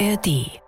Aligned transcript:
ARD 0.00 0.60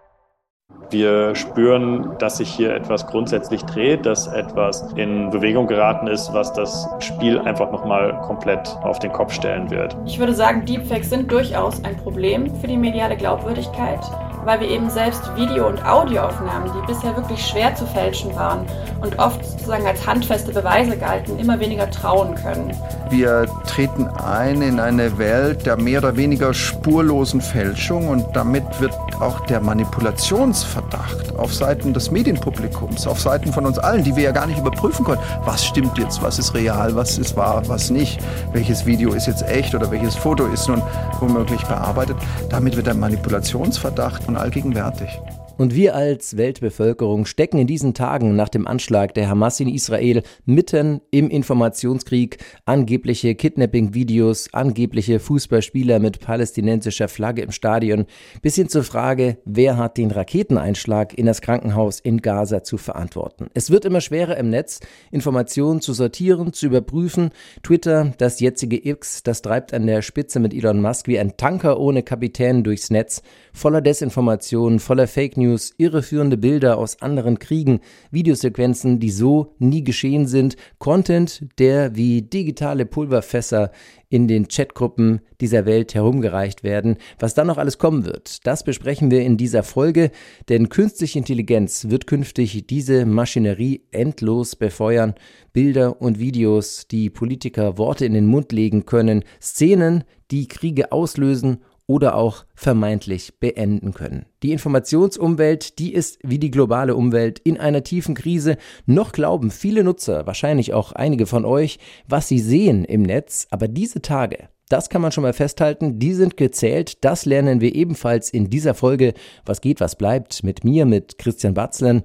wir 0.90 1.34
spüren, 1.34 2.16
dass 2.18 2.38
sich 2.38 2.48
hier 2.48 2.74
etwas 2.74 3.06
grundsätzlich 3.06 3.62
dreht, 3.64 4.06
dass 4.06 4.26
etwas 4.28 4.92
in 4.96 5.30
Bewegung 5.30 5.66
geraten 5.66 6.06
ist, 6.06 6.32
was 6.32 6.52
das 6.52 6.88
Spiel 7.00 7.38
einfach 7.40 7.70
nochmal 7.72 8.20
komplett 8.22 8.68
auf 8.82 8.98
den 8.98 9.12
Kopf 9.12 9.32
stellen 9.32 9.70
wird. 9.70 9.96
Ich 10.06 10.18
würde 10.18 10.34
sagen, 10.34 10.64
Deepfakes 10.64 11.10
sind 11.10 11.30
durchaus 11.30 11.82
ein 11.84 11.96
Problem 11.96 12.54
für 12.56 12.66
die 12.66 12.76
mediale 12.76 13.16
Glaubwürdigkeit 13.16 14.00
weil 14.46 14.60
wir 14.60 14.68
eben 14.68 14.88
selbst 14.88 15.22
Video- 15.34 15.66
und 15.66 15.84
Audioaufnahmen, 15.84 16.70
die 16.72 16.86
bisher 16.86 17.16
wirklich 17.16 17.44
schwer 17.44 17.74
zu 17.74 17.84
fälschen 17.84 18.34
waren 18.36 18.64
und 19.00 19.18
oft 19.18 19.44
sozusagen 19.44 19.84
als 19.84 20.06
handfeste 20.06 20.52
Beweise 20.52 20.96
galten, 20.96 21.36
immer 21.38 21.58
weniger 21.58 21.90
trauen 21.90 22.36
können. 22.36 22.72
Wir 23.10 23.46
treten 23.66 24.06
ein 24.06 24.62
in 24.62 24.78
eine 24.78 25.18
Welt 25.18 25.66
der 25.66 25.76
mehr 25.76 25.98
oder 25.98 26.16
weniger 26.16 26.54
spurlosen 26.54 27.40
Fälschung 27.40 28.08
und 28.08 28.24
damit 28.34 28.62
wird 28.80 28.94
auch 29.20 29.40
der 29.46 29.60
Manipulationsverdacht 29.60 31.36
auf 31.36 31.52
Seiten 31.52 31.92
des 31.92 32.12
Medienpublikums, 32.12 33.06
auf 33.06 33.20
Seiten 33.20 33.52
von 33.52 33.66
uns 33.66 33.78
allen, 33.78 34.04
die 34.04 34.14
wir 34.14 34.24
ja 34.24 34.32
gar 34.32 34.46
nicht 34.46 34.58
überprüfen 34.58 35.04
können, 35.04 35.20
was 35.44 35.64
stimmt 35.64 35.98
jetzt, 35.98 36.22
was 36.22 36.38
ist 36.38 36.54
real, 36.54 36.94
was 36.94 37.18
ist 37.18 37.36
wahr, 37.36 37.62
was 37.66 37.90
nicht, 37.90 38.20
welches 38.52 38.86
Video 38.86 39.12
ist 39.12 39.26
jetzt 39.26 39.42
echt 39.48 39.74
oder 39.74 39.90
welches 39.90 40.14
Foto 40.14 40.46
ist 40.46 40.68
nun 40.68 40.82
womöglich 41.18 41.62
bearbeitet. 41.64 42.16
Damit 42.48 42.76
wird 42.76 42.86
der 42.86 42.94
Manipulationsverdacht 42.94 44.28
allgegenwärtig. 44.36 45.20
Und 45.58 45.74
wir 45.74 45.94
als 45.94 46.36
Weltbevölkerung 46.36 47.24
stecken 47.24 47.56
in 47.58 47.66
diesen 47.66 47.94
Tagen 47.94 48.36
nach 48.36 48.50
dem 48.50 48.66
Anschlag 48.66 49.14
der 49.14 49.30
Hamas 49.30 49.58
in 49.58 49.68
Israel 49.68 50.22
mitten 50.44 51.00
im 51.10 51.30
Informationskrieg. 51.30 52.36
Angebliche 52.66 53.34
Kidnapping-Videos, 53.34 54.52
angebliche 54.52 55.18
Fußballspieler 55.18 55.98
mit 55.98 56.20
palästinensischer 56.20 57.08
Flagge 57.08 57.40
im 57.40 57.52
Stadion, 57.52 58.04
bis 58.42 58.56
hin 58.56 58.68
zur 58.68 58.84
Frage, 58.84 59.38
wer 59.46 59.78
hat 59.78 59.96
den 59.96 60.10
Raketeneinschlag 60.10 61.16
in 61.16 61.24
das 61.24 61.40
Krankenhaus 61.40 62.00
in 62.00 62.20
Gaza 62.20 62.62
zu 62.62 62.76
verantworten. 62.76 63.46
Es 63.54 63.70
wird 63.70 63.86
immer 63.86 64.02
schwerer 64.02 64.36
im 64.36 64.50
Netz, 64.50 64.80
Informationen 65.10 65.80
zu 65.80 65.94
sortieren, 65.94 66.52
zu 66.52 66.66
überprüfen. 66.66 67.30
Twitter, 67.62 68.12
das 68.18 68.40
jetzige 68.40 68.86
X, 68.86 69.22
das 69.22 69.40
treibt 69.40 69.72
an 69.72 69.86
der 69.86 70.02
Spitze 70.02 70.38
mit 70.38 70.52
Elon 70.52 70.82
Musk 70.82 71.08
wie 71.08 71.18
ein 71.18 71.38
Tanker 71.38 71.80
ohne 71.80 72.02
Kapitän 72.02 72.62
durchs 72.62 72.90
Netz, 72.90 73.22
voller 73.54 73.80
Desinformationen, 73.80 74.80
voller 74.80 75.06
Fake 75.06 75.38
News 75.38 75.45
News, 75.46 75.72
irreführende 75.78 76.36
Bilder 76.36 76.78
aus 76.78 77.00
anderen 77.02 77.38
Kriegen, 77.38 77.80
Videosequenzen, 78.10 78.98
die 78.98 79.10
so 79.10 79.54
nie 79.58 79.84
geschehen 79.84 80.26
sind, 80.26 80.56
Content, 80.78 81.46
der 81.58 81.94
wie 81.96 82.22
digitale 82.22 82.86
Pulverfässer 82.86 83.70
in 84.08 84.28
den 84.28 84.48
Chatgruppen 84.48 85.20
dieser 85.40 85.66
Welt 85.66 85.94
herumgereicht 85.94 86.62
werden. 86.62 86.96
Was 87.18 87.34
dann 87.34 87.48
noch 87.48 87.58
alles 87.58 87.78
kommen 87.78 88.04
wird, 88.04 88.46
das 88.46 88.64
besprechen 88.64 89.10
wir 89.10 89.22
in 89.22 89.36
dieser 89.36 89.62
Folge, 89.62 90.10
denn 90.48 90.68
künstliche 90.68 91.18
Intelligenz 91.18 91.88
wird 91.88 92.06
künftig 92.06 92.66
diese 92.66 93.04
Maschinerie 93.06 93.82
endlos 93.90 94.56
befeuern. 94.56 95.14
Bilder 95.52 96.00
und 96.00 96.18
Videos, 96.18 96.86
die 96.88 97.10
Politiker 97.10 97.78
Worte 97.78 98.04
in 98.04 98.14
den 98.14 98.26
Mund 98.26 98.52
legen 98.52 98.86
können, 98.86 99.24
Szenen, 99.40 100.04
die 100.30 100.48
Kriege 100.48 100.92
auslösen 100.92 101.58
oder 101.86 102.16
auch 102.16 102.44
vermeintlich 102.54 103.38
beenden 103.38 103.94
können. 103.94 104.26
Die 104.42 104.52
Informationsumwelt, 104.52 105.78
die 105.78 105.94
ist 105.94 106.18
wie 106.22 106.38
die 106.38 106.50
globale 106.50 106.94
Umwelt 106.96 107.38
in 107.38 107.58
einer 107.58 107.84
tiefen 107.84 108.14
Krise. 108.14 108.56
Noch 108.86 109.12
glauben 109.12 109.50
viele 109.50 109.84
Nutzer, 109.84 110.26
wahrscheinlich 110.26 110.72
auch 110.72 110.92
einige 110.92 111.26
von 111.26 111.44
euch, 111.44 111.78
was 112.08 112.28
sie 112.28 112.40
sehen 112.40 112.84
im 112.84 113.02
Netz, 113.02 113.46
aber 113.50 113.68
diese 113.68 114.02
Tage, 114.02 114.48
das 114.68 114.88
kann 114.88 115.00
man 115.00 115.12
schon 115.12 115.22
mal 115.22 115.32
festhalten, 115.32 116.00
die 116.00 116.12
sind 116.12 116.36
gezählt. 116.36 117.04
Das 117.04 117.24
lernen 117.24 117.60
wir 117.60 117.74
ebenfalls 117.74 118.30
in 118.30 118.50
dieser 118.50 118.74
Folge. 118.74 119.14
Was 119.44 119.60
geht, 119.60 119.80
was 119.80 119.94
bleibt 119.94 120.42
mit 120.42 120.64
mir, 120.64 120.86
mit 120.86 121.18
Christian 121.18 121.54
Batzlen. 121.54 122.02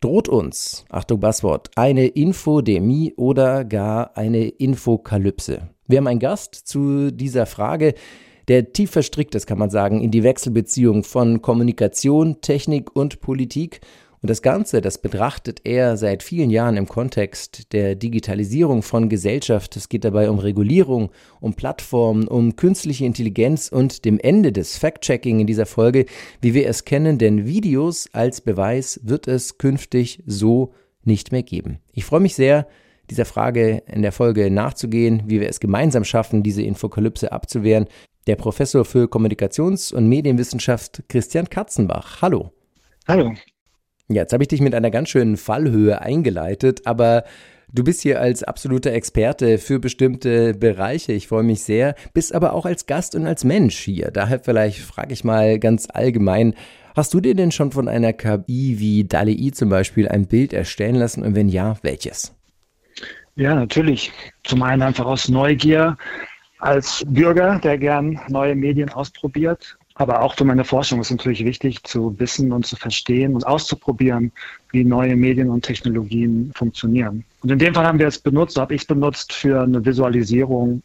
Droht 0.00 0.28
uns, 0.28 0.84
Achtung 0.90 1.18
Passwort, 1.18 1.70
eine 1.76 2.06
Infodemie 2.06 3.14
oder 3.16 3.64
gar 3.64 4.16
eine 4.16 4.46
Infokalypse? 4.46 5.70
Wir 5.88 5.98
haben 5.98 6.06
einen 6.06 6.20
Gast 6.20 6.54
zu 6.54 7.10
dieser 7.10 7.46
Frage 7.46 7.94
der 8.48 8.72
tief 8.72 8.90
verstrickt 8.90 9.34
ist, 9.34 9.46
kann 9.46 9.58
man 9.58 9.70
sagen, 9.70 10.00
in 10.00 10.10
die 10.10 10.22
Wechselbeziehung 10.22 11.04
von 11.04 11.42
Kommunikation, 11.42 12.40
Technik 12.40 12.94
und 12.94 13.20
Politik. 13.20 13.80
Und 14.20 14.30
das 14.30 14.40
Ganze, 14.40 14.80
das 14.80 14.96
betrachtet 14.96 15.60
er 15.64 15.98
seit 15.98 16.22
vielen 16.22 16.48
Jahren 16.48 16.78
im 16.78 16.88
Kontext 16.88 17.74
der 17.74 17.94
Digitalisierung 17.94 18.82
von 18.82 19.10
Gesellschaft. 19.10 19.76
Es 19.76 19.90
geht 19.90 20.02
dabei 20.02 20.30
um 20.30 20.38
Regulierung, 20.38 21.10
um 21.40 21.52
Plattformen, 21.52 22.26
um 22.26 22.56
künstliche 22.56 23.04
Intelligenz 23.04 23.68
und 23.68 24.06
dem 24.06 24.18
Ende 24.18 24.50
des 24.50 24.78
Fact-Checking 24.78 25.40
in 25.40 25.46
dieser 25.46 25.66
Folge, 25.66 26.06
wie 26.40 26.54
wir 26.54 26.66
es 26.68 26.86
kennen, 26.86 27.18
denn 27.18 27.46
Videos 27.46 28.08
als 28.14 28.40
Beweis 28.40 28.98
wird 29.02 29.28
es 29.28 29.58
künftig 29.58 30.22
so 30.24 30.72
nicht 31.02 31.30
mehr 31.30 31.42
geben. 31.42 31.80
Ich 31.92 32.06
freue 32.06 32.20
mich 32.20 32.34
sehr, 32.34 32.66
dieser 33.10 33.26
Frage 33.26 33.82
in 33.92 34.00
der 34.00 34.12
Folge 34.12 34.50
nachzugehen, 34.50 35.24
wie 35.26 35.40
wir 35.40 35.50
es 35.50 35.60
gemeinsam 35.60 36.04
schaffen, 36.04 36.42
diese 36.42 36.62
Infokalypse 36.62 37.30
abzuwehren 37.30 37.88
der 38.26 38.36
Professor 38.36 38.84
für 38.84 39.06
Kommunikations- 39.08 39.92
und 39.92 40.08
Medienwissenschaft 40.08 41.02
Christian 41.08 41.48
Katzenbach. 41.48 42.22
Hallo. 42.22 42.52
Hallo. 43.06 43.34
Ja, 44.08 44.22
jetzt 44.22 44.32
habe 44.32 44.44
ich 44.44 44.48
dich 44.48 44.60
mit 44.60 44.74
einer 44.74 44.90
ganz 44.90 45.08
schönen 45.08 45.36
Fallhöhe 45.36 46.00
eingeleitet, 46.00 46.86
aber 46.86 47.24
du 47.72 47.84
bist 47.84 48.02
hier 48.02 48.20
als 48.20 48.42
absoluter 48.42 48.92
Experte 48.92 49.58
für 49.58 49.78
bestimmte 49.78 50.54
Bereiche. 50.54 51.12
Ich 51.12 51.28
freue 51.28 51.42
mich 51.42 51.62
sehr, 51.62 51.94
bist 52.12 52.34
aber 52.34 52.52
auch 52.52 52.66
als 52.66 52.86
Gast 52.86 53.14
und 53.14 53.26
als 53.26 53.44
Mensch 53.44 53.78
hier. 53.78 54.10
Daher 54.10 54.40
vielleicht 54.40 54.80
frage 54.80 55.12
ich 55.12 55.24
mal 55.24 55.58
ganz 55.58 55.88
allgemein, 55.90 56.54
hast 56.94 57.14
du 57.14 57.20
dir 57.20 57.34
denn 57.34 57.50
schon 57.50 57.72
von 57.72 57.88
einer 57.88 58.12
KI 58.12 58.78
wie 58.78 59.04
DALI 59.04 59.52
zum 59.52 59.70
Beispiel 59.70 60.08
ein 60.08 60.26
Bild 60.26 60.52
erstellen 60.52 60.96
lassen 60.96 61.22
und 61.22 61.34
wenn 61.34 61.48
ja, 61.48 61.76
welches? 61.82 62.34
Ja, 63.36 63.54
natürlich. 63.54 64.12
Zum 64.44 64.62
einen 64.62 64.82
einfach 64.82 65.06
aus 65.06 65.28
Neugier, 65.28 65.96
als 66.64 67.04
Bürger, 67.06 67.58
der 67.58 67.78
gern 67.78 68.18
neue 68.28 68.54
Medien 68.54 68.88
ausprobiert. 68.88 69.76
Aber 69.96 70.22
auch 70.22 70.34
für 70.34 70.44
meine 70.44 70.64
Forschung 70.64 71.00
ist 71.00 71.10
natürlich 71.10 71.44
wichtig 71.44 71.84
zu 71.84 72.18
wissen 72.18 72.50
und 72.50 72.66
zu 72.66 72.74
verstehen 72.74 73.34
und 73.34 73.46
auszuprobieren, 73.46 74.32
wie 74.72 74.82
neue 74.82 75.14
Medien 75.14 75.50
und 75.50 75.64
Technologien 75.64 76.50
funktionieren. 76.56 77.24
Und 77.42 77.52
in 77.52 77.58
dem 77.60 77.74
Fall 77.74 77.86
haben 77.86 78.00
wir 78.00 78.08
es 78.08 78.18
benutzt, 78.18 78.58
habe 78.58 78.74
ich 78.74 78.80
es 78.80 78.86
benutzt 78.86 79.32
für 79.32 79.62
eine 79.62 79.84
Visualisierung 79.84 80.82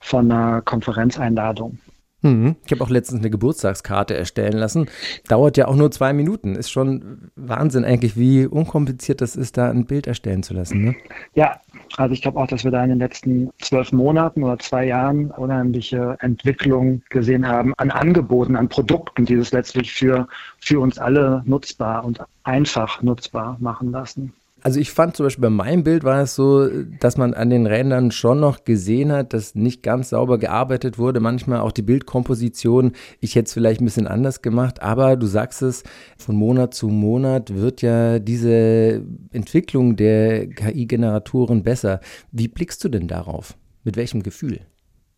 von 0.00 0.32
einer 0.32 0.60
Konferenzeinladung. 0.62 1.78
Mhm. 2.22 2.56
Ich 2.64 2.72
habe 2.72 2.82
auch 2.82 2.90
letztens 2.90 3.20
eine 3.20 3.30
Geburtstagskarte 3.30 4.16
erstellen 4.16 4.56
lassen. 4.56 4.86
Dauert 5.28 5.56
ja 5.56 5.68
auch 5.68 5.76
nur 5.76 5.90
zwei 5.90 6.12
Minuten. 6.12 6.54
Ist 6.54 6.70
schon 6.70 7.30
Wahnsinn 7.36 7.84
eigentlich, 7.84 8.16
wie 8.16 8.46
unkompliziert 8.46 9.20
das 9.20 9.36
ist, 9.36 9.56
da 9.56 9.70
ein 9.70 9.86
Bild 9.86 10.06
erstellen 10.06 10.42
zu 10.42 10.54
lassen. 10.54 10.84
Ne? 10.84 10.94
Ja, 11.34 11.60
also 11.96 12.14
ich 12.14 12.22
glaube 12.22 12.38
auch, 12.38 12.46
dass 12.46 12.64
wir 12.64 12.70
da 12.70 12.82
in 12.82 12.90
den 12.90 12.98
letzten 13.00 13.50
zwölf 13.58 13.92
Monaten 13.92 14.44
oder 14.44 14.58
zwei 14.58 14.86
Jahren 14.86 15.30
unheimliche 15.32 16.16
Entwicklung 16.20 17.02
gesehen 17.10 17.46
haben 17.46 17.74
an 17.76 17.90
Angeboten, 17.90 18.56
an 18.56 18.68
Produkten, 18.68 19.26
die 19.26 19.36
das 19.36 19.52
letztlich 19.52 19.92
für, 19.92 20.28
für 20.60 20.80
uns 20.80 20.98
alle 20.98 21.42
nutzbar 21.44 22.04
und 22.04 22.20
einfach 22.44 23.02
nutzbar 23.02 23.56
machen 23.60 23.90
lassen. 23.90 24.32
Also 24.62 24.78
ich 24.78 24.92
fand 24.92 25.16
zum 25.16 25.26
Beispiel 25.26 25.42
bei 25.42 25.50
meinem 25.50 25.82
Bild 25.82 26.04
war 26.04 26.22
es 26.22 26.36
so, 26.36 26.68
dass 27.00 27.16
man 27.16 27.34
an 27.34 27.50
den 27.50 27.66
Rändern 27.66 28.12
schon 28.12 28.38
noch 28.38 28.64
gesehen 28.64 29.10
hat, 29.10 29.32
dass 29.32 29.56
nicht 29.56 29.82
ganz 29.82 30.10
sauber 30.10 30.38
gearbeitet 30.38 30.98
wurde. 30.98 31.18
Manchmal 31.18 31.60
auch 31.60 31.72
die 31.72 31.82
Bildkomposition. 31.82 32.92
Ich 33.20 33.34
hätte 33.34 33.46
es 33.46 33.52
vielleicht 33.52 33.80
ein 33.80 33.86
bisschen 33.86 34.06
anders 34.06 34.40
gemacht, 34.40 34.80
aber 34.80 35.16
du 35.16 35.26
sagst 35.26 35.62
es, 35.62 35.82
von 36.16 36.36
Monat 36.36 36.74
zu 36.74 36.88
Monat 36.88 37.54
wird 37.54 37.82
ja 37.82 38.20
diese 38.20 39.02
Entwicklung 39.32 39.96
der 39.96 40.48
KI-Generatoren 40.48 41.64
besser. 41.64 42.00
Wie 42.30 42.46
blickst 42.46 42.84
du 42.84 42.88
denn 42.88 43.08
darauf? 43.08 43.56
Mit 43.82 43.96
welchem 43.96 44.22
Gefühl? 44.22 44.60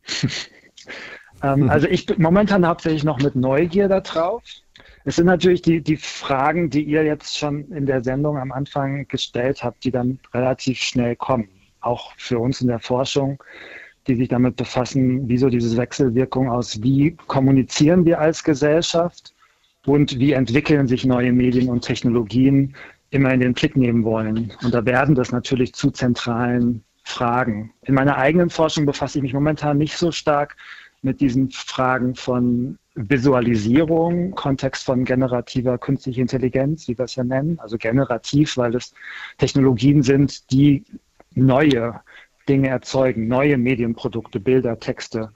ähm, 1.43 1.69
also 1.69 1.87
ich 1.87 2.17
momentan 2.17 2.67
hauptsächlich 2.67 3.05
noch 3.05 3.21
mit 3.21 3.37
Neugier 3.37 3.89
da 3.89 4.01
drauf. 4.01 4.43
Es 5.07 5.17
sind 5.17 5.27
natürlich 5.27 5.61
die, 5.61 5.83
die 5.83 5.99
Fragen, 5.99 6.71
die 6.71 6.83
ihr 6.83 7.05
jetzt 7.05 7.37
schon 7.37 7.71
in 7.73 7.85
der 7.85 8.03
Sendung 8.03 8.39
am 8.39 8.53
Anfang 8.53 9.07
gestellt 9.07 9.63
habt, 9.63 9.85
die 9.85 9.91
dann 9.91 10.19
relativ 10.33 10.79
schnell 10.79 11.15
kommen. 11.15 11.49
Auch 11.81 12.13
für 12.17 12.39
uns 12.39 12.63
in 12.63 12.69
der 12.69 12.79
Forschung, 12.79 13.43
die 14.07 14.15
sich 14.15 14.29
damit 14.29 14.57
befassen, 14.57 15.29
wieso 15.29 15.51
diese 15.51 15.77
Wechselwirkung 15.77 16.51
aus, 16.51 16.83
wie 16.83 17.17
kommunizieren 17.27 18.07
wir 18.07 18.19
als 18.19 18.43
Gesellschaft 18.43 19.35
und 19.85 20.19
wie 20.19 20.33
entwickeln 20.33 20.89
sich 20.89 21.05
neue 21.05 21.33
Medien 21.33 21.69
und 21.69 21.83
Technologien, 21.83 22.75
immer 23.11 23.33
in 23.33 23.41
den 23.41 23.53
Blick 23.53 23.77
nehmen 23.77 24.05
wollen. 24.05 24.53
Und 24.63 24.75
da 24.75 24.85
werden 24.87 25.15
das 25.15 25.31
natürlich 25.31 25.75
zu 25.75 25.91
zentralen 25.91 26.83
Fragen. 27.05 27.73
In 27.83 27.95
meiner 27.95 28.17
eigenen 28.17 28.49
Forschung 28.49 28.87
befasse 28.87 29.19
ich 29.19 29.23
mich 29.23 29.35
momentan 29.35 29.77
nicht 29.77 29.97
so 29.97 30.11
stark 30.11 30.57
mit 31.05 31.21
diesen 31.21 31.51
Fragen 31.51 32.15
von 32.15 32.79
Visualisierung, 32.95 34.33
Kontext 34.33 34.85
von 34.85 35.05
generativer 35.05 35.79
künstlicher 35.79 36.23
Intelligenz, 36.23 36.89
wie 36.89 36.97
wir 36.97 37.05
es 37.05 37.17
ja 37.17 37.25
nennen, 37.25 37.59
also 37.61 37.77
generativ, 37.77 38.57
weil 38.57 38.75
es 38.75 38.95
Technologien 39.39 40.03
sind, 40.03 40.51
die 40.51 40.85
neue 41.35 42.01
Dinge 42.49 42.69
erzeugen, 42.69 43.27
neue 43.27 43.59
Medienprodukte, 43.59 44.39
Bilder, 44.39 44.79
Texte 44.79 45.31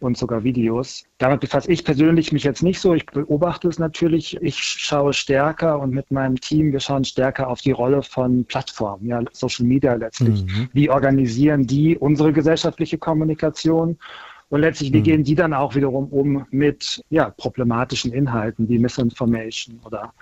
und 0.00 0.16
sogar 0.16 0.44
Videos. 0.44 1.04
Damit 1.18 1.40
befasse 1.40 1.70
ich 1.70 1.84
persönlich 1.84 2.32
mich 2.32 2.44
jetzt 2.44 2.62
nicht 2.62 2.80
so. 2.80 2.94
Ich 2.94 3.06
beobachte 3.06 3.68
es 3.68 3.78
natürlich. 3.78 4.40
Ich 4.42 4.56
schaue 4.56 5.12
stärker 5.12 5.78
und 5.80 5.90
mit 5.90 6.10
meinem 6.10 6.40
Team, 6.40 6.72
wir 6.72 6.80
schauen 6.80 7.04
stärker 7.04 7.48
auf 7.48 7.60
die 7.60 7.72
Rolle 7.72 8.02
von 8.02 8.44
Plattformen, 8.44 9.08
ja, 9.08 9.22
Social 9.32 9.66
Media 9.66 9.94
letztlich. 9.94 10.44
Mhm. 10.44 10.68
Wie 10.72 10.90
organisieren 10.90 11.66
die 11.66 11.96
unsere 11.96 12.32
gesellschaftliche 12.32 12.98
Kommunikation? 12.98 13.98
Und 14.54 14.60
letztlich, 14.60 14.92
wie 14.92 15.00
mhm. 15.00 15.02
gehen 15.02 15.24
die 15.24 15.34
dann 15.34 15.52
auch 15.52 15.74
wiederum 15.74 16.06
um 16.10 16.46
mit 16.52 17.02
ja, 17.10 17.28
problematischen 17.28 18.12
Inhalten 18.12 18.68
wie 18.68 18.78
Misinformation 18.78 19.80
oder 19.84 20.14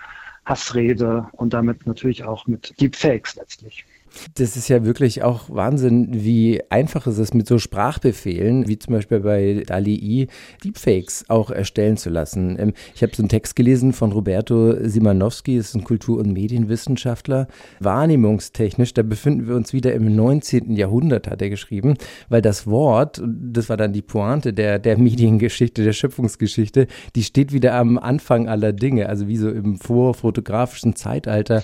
Hassrede 0.43 1.27
und 1.33 1.53
damit 1.53 1.85
natürlich 1.85 2.23
auch 2.23 2.47
mit 2.47 2.73
Deepfakes 2.81 3.35
letztlich. 3.35 3.85
Das 4.35 4.55
ist 4.55 4.67
ja 4.67 4.85
wirklich 4.85 5.23
auch 5.23 5.49
Wahnsinn, 5.49 6.09
wie 6.11 6.61
einfach 6.69 7.07
es 7.07 7.17
ist, 7.17 7.33
mit 7.33 7.47
so 7.47 7.57
Sprachbefehlen, 7.57 8.67
wie 8.67 8.77
zum 8.77 8.93
Beispiel 8.93 9.19
bei 9.19 9.63
DALI-I, 9.65 10.27
Deepfakes 10.63 11.25
auch 11.29 11.49
erstellen 11.49 11.97
zu 11.97 12.09
lassen. 12.09 12.57
Ähm, 12.59 12.73
ich 12.95 13.03
habe 13.03 13.15
so 13.15 13.21
einen 13.21 13.29
Text 13.29 13.55
gelesen 13.55 13.93
von 13.93 14.11
Roberto 14.11 14.75
Simanowski, 14.87 15.57
ist 15.57 15.75
ein 15.75 15.83
Kultur- 15.83 16.19
und 16.19 16.31
Medienwissenschaftler. 16.33 17.47
Wahrnehmungstechnisch, 17.79 18.93
da 18.93 19.03
befinden 19.03 19.47
wir 19.47 19.55
uns 19.55 19.73
wieder 19.73 19.93
im 19.93 20.15
19. 20.15 20.75
Jahrhundert, 20.75 21.27
hat 21.27 21.41
er 21.41 21.49
geschrieben, 21.49 21.95
weil 22.29 22.41
das 22.41 22.67
Wort, 22.67 23.21
das 23.25 23.69
war 23.69 23.77
dann 23.77 23.93
die 23.93 24.01
Pointe 24.01 24.53
der, 24.53 24.79
der 24.79 24.97
Mediengeschichte, 24.97 25.83
der 25.83 25.93
Schöpfungsgeschichte, 25.93 26.87
die 27.15 27.23
steht 27.23 27.53
wieder 27.53 27.75
am 27.75 27.97
Anfang 27.97 28.47
aller 28.47 28.73
Dinge, 28.73 29.09
also 29.09 29.27
wie 29.27 29.37
so 29.37 29.49
im 29.49 29.77
vorfotografischen 29.77 30.95
Zeitalter 30.95 31.61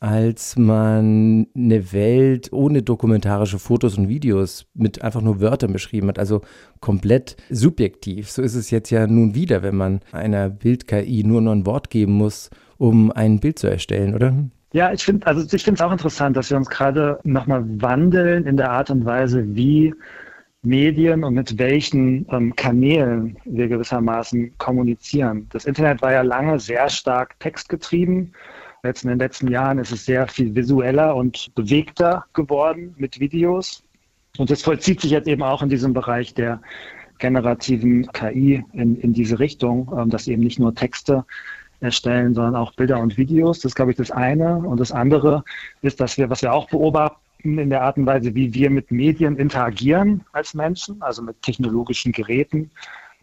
als 0.00 0.56
man 0.56 1.46
eine 1.54 1.92
Welt 1.92 2.52
ohne 2.52 2.82
dokumentarische 2.82 3.58
Fotos 3.58 3.96
und 3.96 4.08
Videos 4.08 4.66
mit 4.74 5.02
einfach 5.02 5.22
nur 5.22 5.40
Wörtern 5.40 5.72
beschrieben 5.72 6.08
hat, 6.08 6.18
also 6.18 6.42
komplett 6.80 7.36
subjektiv. 7.50 8.30
So 8.30 8.42
ist 8.42 8.54
es 8.54 8.70
jetzt 8.70 8.90
ja 8.90 9.06
nun 9.06 9.34
wieder, 9.34 9.62
wenn 9.62 9.76
man 9.76 10.00
einer 10.12 10.50
Bild-KI 10.50 11.24
nur 11.24 11.40
noch 11.40 11.52
ein 11.52 11.66
Wort 11.66 11.90
geben 11.90 12.12
muss, 12.12 12.50
um 12.78 13.10
ein 13.10 13.40
Bild 13.40 13.58
zu 13.58 13.68
erstellen, 13.68 14.14
oder? 14.14 14.34
Ja, 14.72 14.92
ich 14.92 15.04
finde 15.04 15.26
also 15.26 15.40
es 15.40 15.80
auch 15.80 15.92
interessant, 15.92 16.36
dass 16.36 16.50
wir 16.50 16.58
uns 16.58 16.68
gerade 16.68 17.18
nochmal 17.24 17.64
wandeln 17.80 18.46
in 18.46 18.58
der 18.58 18.70
Art 18.70 18.90
und 18.90 19.06
Weise, 19.06 19.44
wie 19.54 19.94
Medien 20.62 21.24
und 21.24 21.34
mit 21.34 21.58
welchen 21.58 22.26
ähm, 22.30 22.54
Kanälen 22.56 23.38
wir 23.44 23.68
gewissermaßen 23.68 24.58
kommunizieren. 24.58 25.46
Das 25.50 25.64
Internet 25.64 26.02
war 26.02 26.12
ja 26.12 26.22
lange 26.22 26.58
sehr 26.58 26.88
stark 26.90 27.38
textgetrieben 27.40 28.34
Jetzt 28.86 29.04
in 29.04 29.10
den 29.10 29.18
letzten 29.18 29.48
Jahren 29.48 29.78
ist 29.78 29.92
es 29.92 30.04
sehr 30.04 30.28
viel 30.28 30.54
visueller 30.54 31.14
und 31.16 31.54
bewegter 31.54 32.24
geworden 32.32 32.94
mit 32.96 33.20
Videos. 33.20 33.82
Und 34.38 34.50
das 34.50 34.62
vollzieht 34.62 35.00
sich 35.00 35.10
jetzt 35.10 35.28
eben 35.28 35.42
auch 35.42 35.62
in 35.62 35.68
diesem 35.68 35.92
Bereich 35.92 36.34
der 36.34 36.60
generativen 37.18 38.06
KI 38.12 38.64
in, 38.72 38.96
in 38.96 39.12
diese 39.12 39.38
Richtung, 39.38 39.90
ähm, 39.96 40.10
dass 40.10 40.28
eben 40.28 40.42
nicht 40.42 40.58
nur 40.58 40.74
Texte 40.74 41.24
erstellen, 41.80 42.34
sondern 42.34 42.56
auch 42.56 42.74
Bilder 42.74 42.98
und 43.00 43.16
Videos. 43.16 43.60
Das 43.60 43.70
ist, 43.70 43.74
glaube 43.74 43.90
ich, 43.90 43.96
das 43.96 44.10
eine. 44.10 44.58
Und 44.58 44.80
das 44.80 44.92
andere 44.92 45.44
ist, 45.82 46.00
dass 46.00 46.16
wir, 46.18 46.30
was 46.30 46.42
wir 46.42 46.52
auch 46.52 46.68
beobachten, 46.68 47.20
in 47.42 47.70
der 47.70 47.82
Art 47.82 47.96
und 47.96 48.06
Weise, 48.06 48.34
wie 48.34 48.54
wir 48.54 48.70
mit 48.70 48.90
Medien 48.90 49.36
interagieren 49.36 50.24
als 50.32 50.54
Menschen, 50.54 51.00
also 51.02 51.22
mit 51.22 51.40
technologischen 51.42 52.12
Geräten, 52.12 52.70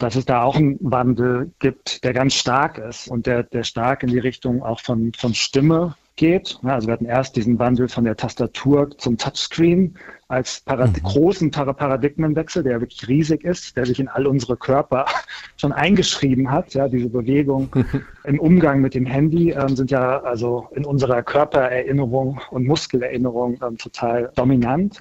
dass 0.04 0.16
es 0.18 0.26
da 0.26 0.44
auch 0.44 0.58
einen 0.58 0.78
Wandel 0.82 1.52
gibt, 1.60 2.04
der 2.04 2.12
ganz 2.12 2.34
stark 2.34 2.78
ist 2.78 3.08
und 3.08 3.26
der, 3.26 3.44
der 3.44 3.64
stark 3.64 4.04
in 4.04 4.10
die 4.10 4.20
Richtung 4.20 4.62
auch 4.62 4.82
von, 4.82 5.14
von 5.18 5.34
Stimme 5.34 5.96
geht. 6.18 6.60
Also 6.64 6.88
wir 6.88 6.94
hatten 6.94 7.06
erst 7.06 7.38
diesen 7.38 7.58
Wandel 7.58 7.88
von 7.88 8.04
der 8.04 8.18
Tastatur 8.18 8.90
zum 8.98 9.18
Touchscreen 9.18 9.96
als 10.28 10.60
Parad 10.60 10.92
mhm. 10.92 11.04
großen 11.04 11.52
Paradigmenwechsel, 11.52 12.64
der 12.64 12.82
wirklich 12.82 13.08
riesig 13.08 13.46
ist, 13.46 13.78
der 13.78 13.86
sich 13.86 14.00
in 14.00 14.10
all 14.10 14.28
unsere 14.28 14.58
Körper 14.58 15.06
schon 15.58 15.72
eingeschrieben 15.72 16.52
hat. 16.52 16.74
Ja, 16.74 16.90
diese 16.90 17.10
Bewegung 17.10 17.70
im 18.26 18.40
Umgang 18.40 18.82
mit 18.82 18.96
dem 18.96 19.06
Handy 19.06 19.52
ähm, 19.52 19.76
sind 19.76 19.90
ja 19.90 20.20
also 20.22 20.68
in 20.76 20.86
unserer 20.86 21.24
Körpererinnerung 21.24 22.42
und 22.52 22.68
Muskelerinnerung 22.68 23.58
ähm, 23.66 23.78
total 23.78 24.32
dominant. 24.36 25.00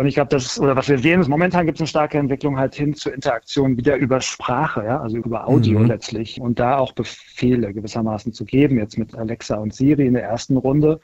Und 0.00 0.06
ich 0.06 0.14
glaube, 0.14 0.30
das, 0.30 0.58
oder 0.58 0.74
was 0.76 0.88
wir 0.88 0.98
sehen, 0.98 1.20
ist 1.20 1.28
momentan 1.28 1.66
gibt 1.66 1.76
es 1.76 1.82
eine 1.82 1.88
starke 1.88 2.16
Entwicklung 2.16 2.56
halt 2.56 2.74
hin 2.74 2.94
zur 2.94 3.12
Interaktion 3.12 3.76
wieder 3.76 3.96
über 3.96 4.22
Sprache, 4.22 4.82
ja, 4.82 4.98
also 4.98 5.18
über 5.18 5.46
Audio 5.46 5.80
mhm. 5.80 5.88
letztlich. 5.88 6.40
Und 6.40 6.58
da 6.58 6.78
auch 6.78 6.92
Befehle 6.92 7.74
gewissermaßen 7.74 8.32
zu 8.32 8.46
geben, 8.46 8.78
jetzt 8.78 8.96
mit 8.96 9.14
Alexa 9.14 9.56
und 9.56 9.74
Siri 9.74 10.06
in 10.06 10.14
der 10.14 10.22
ersten 10.22 10.56
Runde. 10.56 11.00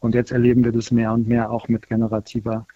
Und 0.00 0.16
jetzt 0.16 0.32
erleben 0.32 0.64
wir 0.64 0.72
das 0.72 0.90
mehr 0.90 1.12
und 1.12 1.28
mehr 1.28 1.52
auch 1.52 1.68
mit 1.68 1.88
generativer 1.88 2.66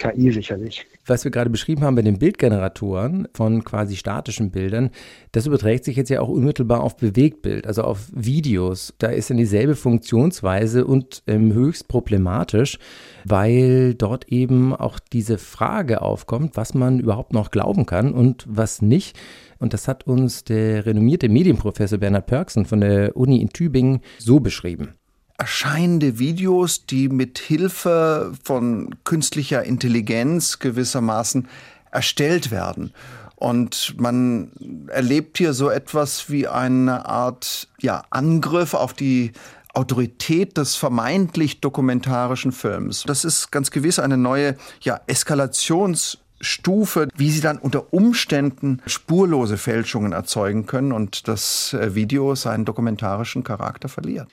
KI 0.00 0.32
sicherlich. 0.32 0.86
Was 1.06 1.24
wir 1.24 1.30
gerade 1.30 1.50
beschrieben 1.50 1.82
haben 1.82 1.94
bei 1.94 2.02
den 2.02 2.18
Bildgeneratoren 2.18 3.28
von 3.34 3.64
quasi 3.64 3.96
statischen 3.96 4.50
Bildern, 4.50 4.90
das 5.32 5.46
überträgt 5.46 5.84
sich 5.84 5.96
jetzt 5.96 6.08
ja 6.08 6.20
auch 6.20 6.28
unmittelbar 6.28 6.82
auf 6.82 6.96
Bewegtbild, 6.96 7.66
also 7.66 7.82
auf 7.82 8.10
Videos. 8.14 8.94
Da 8.98 9.08
ist 9.08 9.28
dann 9.30 9.36
dieselbe 9.36 9.76
Funktionsweise 9.76 10.86
und 10.86 11.22
ähm, 11.26 11.52
höchst 11.52 11.86
problematisch, 11.88 12.78
weil 13.24 13.94
dort 13.94 14.28
eben 14.28 14.74
auch 14.74 14.98
diese 14.98 15.36
Frage 15.36 16.00
aufkommt, 16.00 16.56
was 16.56 16.72
man 16.72 16.98
überhaupt 16.98 17.34
noch 17.34 17.50
glauben 17.50 17.84
kann 17.84 18.12
und 18.12 18.46
was 18.48 18.80
nicht. 18.80 19.18
Und 19.58 19.74
das 19.74 19.86
hat 19.86 20.06
uns 20.06 20.44
der 20.44 20.86
renommierte 20.86 21.28
Medienprofessor 21.28 21.98
Bernhard 21.98 22.26
Pörksen 22.26 22.64
von 22.64 22.80
der 22.80 23.16
Uni 23.16 23.42
in 23.42 23.50
Tübingen 23.50 24.00
so 24.18 24.40
beschrieben 24.40 24.94
erscheinende 25.40 26.18
Videos, 26.18 26.84
die 26.84 27.08
mit 27.08 27.38
Hilfe 27.38 28.34
von 28.44 28.94
künstlicher 29.04 29.64
Intelligenz 29.64 30.58
gewissermaßen 30.58 31.48
erstellt 31.90 32.50
werden. 32.50 32.92
Und 33.36 33.94
man 33.98 34.52
erlebt 34.88 35.38
hier 35.38 35.54
so 35.54 35.70
etwas 35.70 36.28
wie 36.28 36.46
eine 36.46 37.06
Art 37.06 37.68
ja, 37.80 38.04
Angriff 38.10 38.74
auf 38.74 38.92
die 38.92 39.32
Autorität 39.72 40.58
des 40.58 40.76
vermeintlich 40.76 41.62
dokumentarischen 41.62 42.52
Films. 42.52 43.04
Das 43.06 43.24
ist 43.24 43.50
ganz 43.50 43.70
gewiss 43.70 43.98
eine 43.98 44.18
neue 44.18 44.56
ja, 44.82 45.00
Eskalationsstufe, 45.06 47.08
wie 47.16 47.30
sie 47.30 47.40
dann 47.40 47.56
unter 47.56 47.94
Umständen 47.94 48.82
spurlose 48.84 49.56
Fälschungen 49.56 50.12
erzeugen 50.12 50.66
können 50.66 50.92
und 50.92 51.28
das 51.28 51.72
äh, 51.72 51.94
Video 51.94 52.34
seinen 52.34 52.66
dokumentarischen 52.66 53.42
Charakter 53.42 53.88
verliert. 53.88 54.28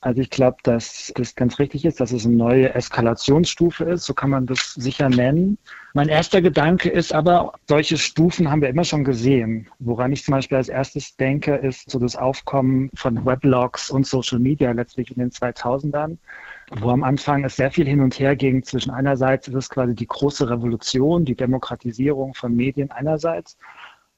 Also 0.00 0.20
ich 0.20 0.30
glaube, 0.30 0.58
dass 0.62 1.12
das 1.16 1.34
ganz 1.34 1.58
richtig 1.58 1.84
ist, 1.84 1.98
dass 1.98 2.12
es 2.12 2.24
eine 2.24 2.36
neue 2.36 2.72
Eskalationsstufe 2.72 3.84
ist, 3.84 4.04
so 4.04 4.14
kann 4.14 4.30
man 4.30 4.46
das 4.46 4.74
sicher 4.74 5.08
nennen. 5.08 5.58
Mein 5.92 6.08
erster 6.08 6.40
Gedanke 6.40 6.88
ist 6.88 7.12
aber, 7.12 7.54
solche 7.66 7.98
Stufen 7.98 8.48
haben 8.48 8.62
wir 8.62 8.68
immer 8.68 8.84
schon 8.84 9.02
gesehen. 9.02 9.68
Woran 9.80 10.12
ich 10.12 10.24
zum 10.24 10.32
Beispiel 10.32 10.56
als 10.56 10.68
erstes 10.68 11.16
denke, 11.16 11.56
ist 11.56 11.90
so 11.90 11.98
das 11.98 12.14
Aufkommen 12.14 12.90
von 12.94 13.26
Weblogs 13.26 13.90
und 13.90 14.06
Social 14.06 14.38
Media 14.38 14.70
letztlich 14.70 15.10
in 15.10 15.18
den 15.18 15.30
2000ern, 15.30 16.18
wo 16.76 16.90
am 16.90 17.02
Anfang 17.02 17.44
es 17.44 17.56
sehr 17.56 17.72
viel 17.72 17.86
hin 17.86 18.00
und 18.00 18.20
her 18.20 18.36
ging 18.36 18.62
zwischen 18.62 18.92
einerseits 18.92 19.48
ist 19.48 19.54
es 19.54 19.68
quasi 19.68 19.96
die 19.96 20.06
große 20.06 20.48
Revolution, 20.48 21.24
die 21.24 21.34
Demokratisierung 21.34 22.34
von 22.34 22.54
Medien 22.54 22.92
einerseits 22.92 23.56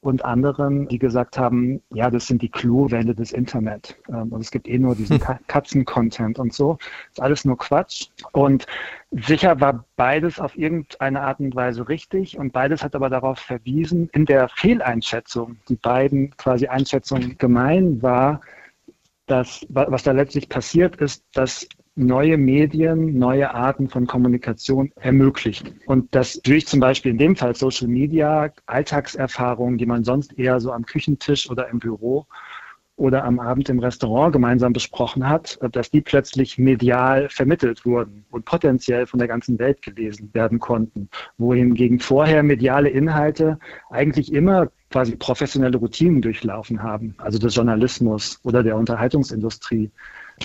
und 0.03 0.25
anderen, 0.25 0.89
die 0.89 0.99
gesagt 0.99 1.37
haben, 1.37 1.83
ja, 1.93 2.11
das 2.11 2.27
sind 2.27 2.41
die 2.41 2.49
Clou-Wände 2.49 3.15
des 3.15 3.33
Internet. 3.33 3.97
Ähm, 4.09 4.33
und 4.33 4.41
es 4.41 4.51
gibt 4.51 4.67
eh 4.67 4.79
nur 4.79 4.95
diesen 4.95 5.21
hm. 5.21 5.39
Katzen-Content 5.47 6.39
und 6.39 6.55
so. 6.55 6.79
Das 6.81 7.13
ist 7.13 7.21
alles 7.21 7.45
nur 7.45 7.59
Quatsch. 7.59 8.09
Und 8.33 8.67
sicher 9.11 9.61
war 9.61 9.85
beides 9.97 10.41
auf 10.41 10.57
irgendeine 10.57 11.21
Art 11.21 11.41
und 11.41 11.55
Weise 11.55 11.89
richtig 11.89 12.39
und 12.39 12.53
beides 12.53 12.83
hat 12.83 12.95
aber 12.95 13.11
darauf 13.11 13.39
verwiesen, 13.39 14.09
in 14.13 14.25
der 14.25 14.49
Fehleinschätzung, 14.49 15.57
die 15.69 15.77
beiden 15.77 16.35
quasi 16.37 16.67
Einschätzungen 16.67 17.37
gemein 17.37 18.01
war, 18.01 18.41
dass, 19.27 19.67
was 19.69 20.03
da 20.03 20.13
letztlich 20.13 20.49
passiert 20.49 20.97
ist, 20.97 21.25
dass 21.35 21.69
neue 21.97 22.39
Medien, 22.39 23.19
neue 23.19 23.53
Arten 23.53 23.89
von 23.89 24.07
Kommunikation 24.07 24.93
ermöglichen. 24.97 25.81
Und 25.87 26.15
das 26.15 26.41
durch 26.43 26.67
zum 26.67 26.81
Beispiel 26.81 27.13
in 27.13 27.19
dem 27.19 27.37
Fall 27.37 27.55
Social 27.55 27.89
Media, 27.89 28.53
Alltagserfahrungen, 28.67 29.79
die 29.79 29.87
man 29.87 30.05
sonst 30.05 30.39
eher 30.39 30.61
so 30.61 30.73
am 30.73 30.87
Küchentisch 30.87 31.51
oder 31.51 31.69
im 31.69 31.79
Büro 31.79 32.27
oder 33.01 33.25
am 33.25 33.41
Abend 33.41 33.71
im 33.71 33.79
Restaurant 33.79 34.33
gemeinsam 34.33 34.75
besprochen 34.75 35.27
hat, 35.27 35.59
dass 35.73 35.91
die 35.91 36.03
plötzlich 36.03 36.59
medial 36.59 37.31
vermittelt 37.31 37.87
wurden 37.87 38.27
und 38.31 38.45
potenziell 38.45 39.07
von 39.07 39.19
der 39.19 39.27
ganzen 39.27 39.59
Welt 39.59 39.81
gelesen 39.81 40.29
werden 40.35 40.59
konnten. 40.59 41.09
Wohingegen 41.39 41.99
vorher 41.99 42.43
mediale 42.43 42.91
Inhalte 42.91 43.59
eigentlich 43.89 44.33
immer 44.33 44.71
quasi 44.91 45.17
professionelle 45.17 45.79
Routinen 45.79 46.21
durchlaufen 46.21 46.83
haben, 46.83 47.15
also 47.17 47.39
des 47.39 47.55
Journalismus 47.55 48.39
oder 48.43 48.63
der 48.63 48.77
Unterhaltungsindustrie. 48.77 49.91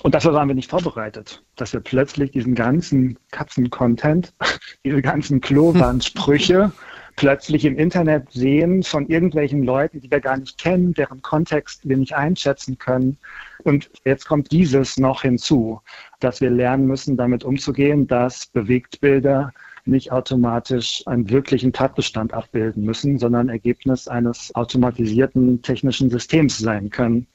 Und 0.03 0.13
dafür 0.13 0.33
waren 0.33 0.47
wir 0.47 0.55
nicht 0.55 0.69
vorbereitet, 0.69 1.43
dass 1.55 1.73
wir 1.73 1.79
plötzlich 1.79 2.31
diesen 2.31 2.55
ganzen 2.55 3.17
Katzen-Content, 3.31 4.33
diese 4.83 5.01
ganzen 5.01 5.41
Klowandsprüche 5.41 6.71
plötzlich 7.15 7.65
im 7.65 7.77
Internet 7.77 8.31
sehen 8.31 8.83
von 8.83 9.07
irgendwelchen 9.07 9.63
Leuten, 9.63 10.01
die 10.01 10.11
wir 10.11 10.19
gar 10.19 10.37
nicht 10.37 10.57
kennen, 10.57 10.93
deren 10.93 11.21
Kontext 11.21 11.87
wir 11.87 11.97
nicht 11.97 12.13
einschätzen 12.13 12.77
können. 12.77 13.17
Und 13.63 13.89
jetzt 14.03 14.25
kommt 14.25 14.51
dieses 14.51 14.97
noch 14.97 15.21
hinzu, 15.21 15.81
dass 16.19 16.41
wir 16.41 16.49
lernen 16.49 16.87
müssen, 16.87 17.15
damit 17.15 17.43
umzugehen, 17.43 18.05
dass 18.07 18.47
Bewegtbilder 18.47 19.53
nicht 19.85 20.11
automatisch 20.11 21.03
einen 21.05 21.29
wirklichen 21.29 21.71
Tatbestand 21.71 22.33
abbilden 22.33 22.83
müssen, 22.83 23.19
sondern 23.19 23.49
Ergebnis 23.49 24.07
eines 24.07 24.53
automatisierten 24.55 25.61
technischen 25.61 26.09
Systems 26.09 26.57
sein 26.57 26.89
können. 26.89 27.27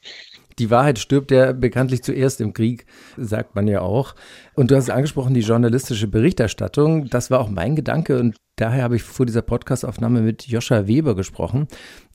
Die 0.61 0.69
Wahrheit 0.69 0.99
stirbt 0.99 1.31
ja 1.31 1.53
bekanntlich 1.53 2.03
zuerst 2.03 2.39
im 2.43 2.53
Krieg, 2.53 2.85
sagt 3.17 3.55
man 3.55 3.67
ja 3.67 3.81
auch. 3.81 4.15
Und 4.53 4.71
du 4.71 4.77
hast 4.77 4.91
angesprochen, 4.91 5.33
die 5.33 5.41
journalistische 5.41 6.07
Berichterstattung. 6.07 7.09
Das 7.09 7.31
war 7.31 7.41
auch 7.41 7.49
mein 7.49 7.77
Gedanke 7.77 8.19
und 8.19 8.37
daher 8.57 8.83
habe 8.83 8.97
ich 8.97 9.03
vor 9.03 9.25
dieser 9.25 9.41
Podcastaufnahme 9.41 10.21
mit 10.21 10.47
Joscha 10.49 10.87
Weber 10.87 11.17
gesprochen. 11.17 11.67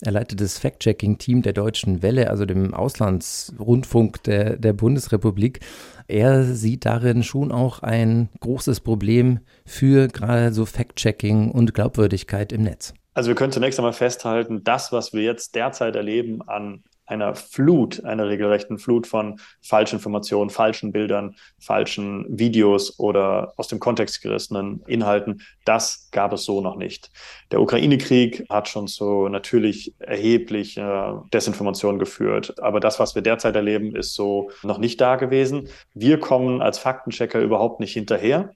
Er 0.01 0.11
leitet 0.11 0.41
das 0.41 0.59
Fact-Checking-Team 0.59 1.41
der 1.41 1.53
Deutschen 1.53 2.03
Welle, 2.03 2.29
also 2.29 2.45
dem 2.45 2.75
Auslandsrundfunk 2.75 4.21
der, 4.21 4.57
der 4.57 4.73
Bundesrepublik. 4.73 5.61
Er 6.07 6.43
sieht 6.43 6.85
darin 6.85 7.23
schon 7.23 7.51
auch 7.51 7.79
ein 7.81 8.29
großes 8.41 8.81
Problem 8.81 9.39
für 9.65 10.07
gerade 10.07 10.53
so 10.53 10.67
Fact-Checking 10.67 11.49
und 11.49 11.73
Glaubwürdigkeit 11.73 12.53
im 12.53 12.61
Netz. 12.61 12.93
Also 13.15 13.29
wir 13.29 13.35
können 13.35 13.53
zunächst 13.53 13.79
einmal 13.79 13.93
festhalten, 13.93 14.63
das, 14.63 14.91
was 14.91 15.13
wir 15.13 15.23
jetzt 15.23 15.55
derzeit 15.55 15.95
erleben 15.95 16.47
an 16.47 16.83
einer 17.05 17.35
Flut, 17.35 18.03
einer 18.03 18.27
regelrechten 18.27 18.79
Flut 18.79 19.07
von 19.07 19.39
Falschinformationen, 19.61 20.49
falschen 20.49 20.91
Bildern, 20.91 21.35
falschen 21.59 22.25
Videos 22.29 22.99
oder 22.99 23.53
aus 23.57 23.67
dem 23.67 23.79
Kontext 23.79 24.21
gerissenen 24.21 24.81
Inhalten. 24.87 25.41
Das 25.65 26.09
gab 26.11 26.33
es 26.33 26.45
so 26.45 26.61
noch 26.61 26.75
nicht. 26.75 27.11
Der 27.51 27.61
Ukraine-Krieg 27.61 28.45
hat 28.49 28.67
schon 28.67 28.87
zu 28.87 29.27
natürlich 29.29 29.93
erheblich 29.99 30.77
äh, 30.77 31.13
Desinformation 31.33 31.99
geführt. 31.99 32.59
Aber 32.61 32.79
das, 32.79 32.99
was 32.99 33.15
wir 33.15 33.21
derzeit 33.21 33.55
erleben, 33.55 33.95
ist 33.95 34.13
so 34.13 34.51
noch 34.63 34.77
nicht 34.77 34.99
da 34.99 35.15
gewesen. 35.15 35.69
Wir 35.93 36.19
kommen 36.19 36.61
als 36.61 36.79
Faktenchecker 36.79 37.39
überhaupt 37.39 37.79
nicht 37.79 37.93
hinterher. 37.93 38.51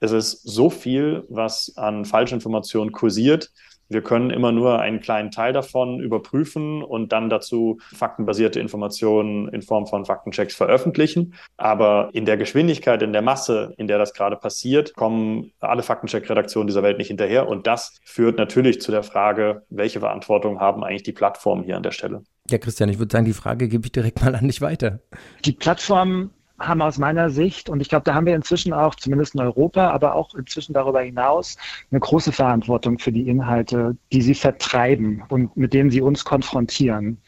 Es 0.00 0.12
ist 0.12 0.42
so 0.42 0.70
viel, 0.70 1.24
was 1.28 1.72
an 1.76 2.04
Falschinformationen 2.04 2.92
kursiert, 2.92 3.50
wir 3.88 4.02
können 4.02 4.30
immer 4.30 4.52
nur 4.52 4.80
einen 4.80 5.00
kleinen 5.00 5.30
Teil 5.30 5.52
davon 5.52 6.00
überprüfen 6.00 6.82
und 6.82 7.12
dann 7.12 7.30
dazu 7.30 7.78
faktenbasierte 7.94 8.60
Informationen 8.60 9.48
in 9.48 9.62
Form 9.62 9.86
von 9.86 10.04
Faktenchecks 10.04 10.54
veröffentlichen. 10.54 11.34
Aber 11.56 12.10
in 12.12 12.24
der 12.24 12.36
Geschwindigkeit, 12.36 13.02
in 13.02 13.12
der 13.12 13.22
Masse, 13.22 13.74
in 13.78 13.86
der 13.86 13.98
das 13.98 14.12
gerade 14.12 14.36
passiert, 14.36 14.94
kommen 14.94 15.52
alle 15.60 15.82
Faktencheck-Redaktionen 15.82 16.66
dieser 16.66 16.82
Welt 16.82 16.98
nicht 16.98 17.08
hinterher. 17.08 17.48
Und 17.48 17.66
das 17.66 17.98
führt 18.04 18.38
natürlich 18.38 18.80
zu 18.80 18.90
der 18.90 19.02
Frage, 19.02 19.62
welche 19.70 20.00
Verantwortung 20.00 20.60
haben 20.60 20.84
eigentlich 20.84 21.02
die 21.02 21.12
Plattformen 21.12 21.64
hier 21.64 21.76
an 21.76 21.82
der 21.82 21.92
Stelle? 21.92 22.22
Ja, 22.50 22.58
Christian, 22.58 22.88
ich 22.88 22.98
würde 22.98 23.12
sagen, 23.12 23.26
die 23.26 23.32
Frage 23.32 23.68
gebe 23.68 23.86
ich 23.86 23.92
direkt 23.92 24.22
mal 24.22 24.34
an 24.34 24.46
dich 24.46 24.60
weiter. 24.60 25.00
Die 25.44 25.52
Plattformen 25.52 26.30
haben 26.58 26.82
aus 26.82 26.98
meiner 26.98 27.30
Sicht, 27.30 27.68
und 27.68 27.80
ich 27.80 27.88
glaube, 27.88 28.04
da 28.04 28.14
haben 28.14 28.26
wir 28.26 28.34
inzwischen 28.34 28.72
auch, 28.72 28.94
zumindest 28.94 29.34
in 29.34 29.40
Europa, 29.40 29.90
aber 29.90 30.14
auch 30.14 30.34
inzwischen 30.34 30.72
darüber 30.72 31.00
hinaus, 31.00 31.56
eine 31.90 32.00
große 32.00 32.32
Verantwortung 32.32 32.98
für 32.98 33.12
die 33.12 33.28
Inhalte, 33.28 33.96
die 34.12 34.22
sie 34.22 34.34
vertreiben 34.34 35.22
und 35.28 35.56
mit 35.56 35.72
denen 35.72 35.90
sie 35.90 36.00
uns 36.00 36.24
konfrontieren. 36.24 37.22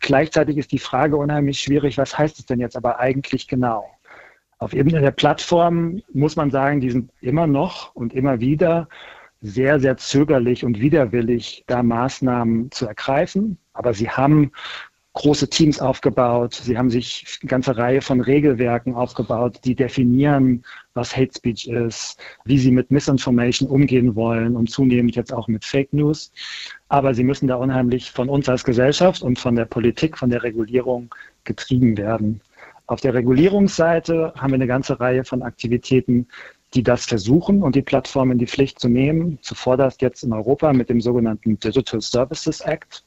Gleichzeitig 0.00 0.56
ist 0.58 0.72
die 0.72 0.78
Frage 0.78 1.16
unheimlich 1.16 1.60
schwierig, 1.60 1.98
was 1.98 2.16
heißt 2.16 2.38
es 2.38 2.46
denn 2.46 2.60
jetzt 2.60 2.76
aber 2.76 3.00
eigentlich 3.00 3.48
genau? 3.48 3.84
Auf 4.58 4.72
Ebene 4.72 5.00
der 5.00 5.12
Plattform 5.12 6.02
muss 6.12 6.36
man 6.36 6.50
sagen, 6.50 6.80
die 6.80 6.90
sind 6.90 7.10
immer 7.20 7.46
noch 7.46 7.94
und 7.94 8.12
immer 8.12 8.40
wieder 8.40 8.88
sehr, 9.40 9.78
sehr 9.78 9.96
zögerlich 9.96 10.64
und 10.64 10.80
widerwillig, 10.80 11.64
da 11.68 11.82
Maßnahmen 11.82 12.70
zu 12.72 12.86
ergreifen. 12.86 13.58
Aber 13.72 13.94
sie 13.94 14.10
haben 14.10 14.50
große 15.14 15.48
Teams 15.48 15.80
aufgebaut. 15.80 16.54
Sie 16.54 16.78
haben 16.78 16.90
sich 16.90 17.38
eine 17.42 17.48
ganze 17.48 17.76
Reihe 17.76 18.00
von 18.00 18.20
Regelwerken 18.20 18.94
aufgebaut, 18.94 19.58
die 19.64 19.74
definieren, 19.74 20.64
was 20.94 21.16
Hate 21.16 21.32
Speech 21.36 21.66
ist, 21.68 22.20
wie 22.44 22.58
sie 22.58 22.70
mit 22.70 22.90
Misinformation 22.90 23.68
umgehen 23.68 24.14
wollen 24.14 24.56
und 24.56 24.70
zunehmend 24.70 25.16
jetzt 25.16 25.32
auch 25.32 25.48
mit 25.48 25.64
Fake 25.64 25.92
News. 25.92 26.32
Aber 26.88 27.14
sie 27.14 27.24
müssen 27.24 27.48
da 27.48 27.56
unheimlich 27.56 28.10
von 28.10 28.28
uns 28.28 28.48
als 28.48 28.64
Gesellschaft 28.64 29.22
und 29.22 29.38
von 29.38 29.56
der 29.56 29.64
Politik, 29.64 30.16
von 30.18 30.30
der 30.30 30.42
Regulierung 30.42 31.12
getrieben 31.44 31.96
werden. 31.96 32.40
Auf 32.86 33.00
der 33.00 33.12
Regulierungsseite 33.14 34.32
haben 34.36 34.50
wir 34.50 34.54
eine 34.54 34.66
ganze 34.66 34.98
Reihe 34.98 35.24
von 35.24 35.42
Aktivitäten, 35.42 36.26
die 36.74 36.82
das 36.82 37.06
versuchen 37.06 37.62
und 37.62 37.74
die 37.74 37.82
Plattform 37.82 38.30
in 38.30 38.38
die 38.38 38.46
Pflicht 38.46 38.78
zu 38.78 38.88
nehmen. 38.88 39.38
Zuvorderst 39.42 40.00
jetzt 40.02 40.22
in 40.22 40.32
Europa 40.32 40.72
mit 40.72 40.88
dem 40.88 41.00
sogenannten 41.00 41.58
Digital 41.58 42.00
Services 42.00 42.60
Act. 42.60 43.04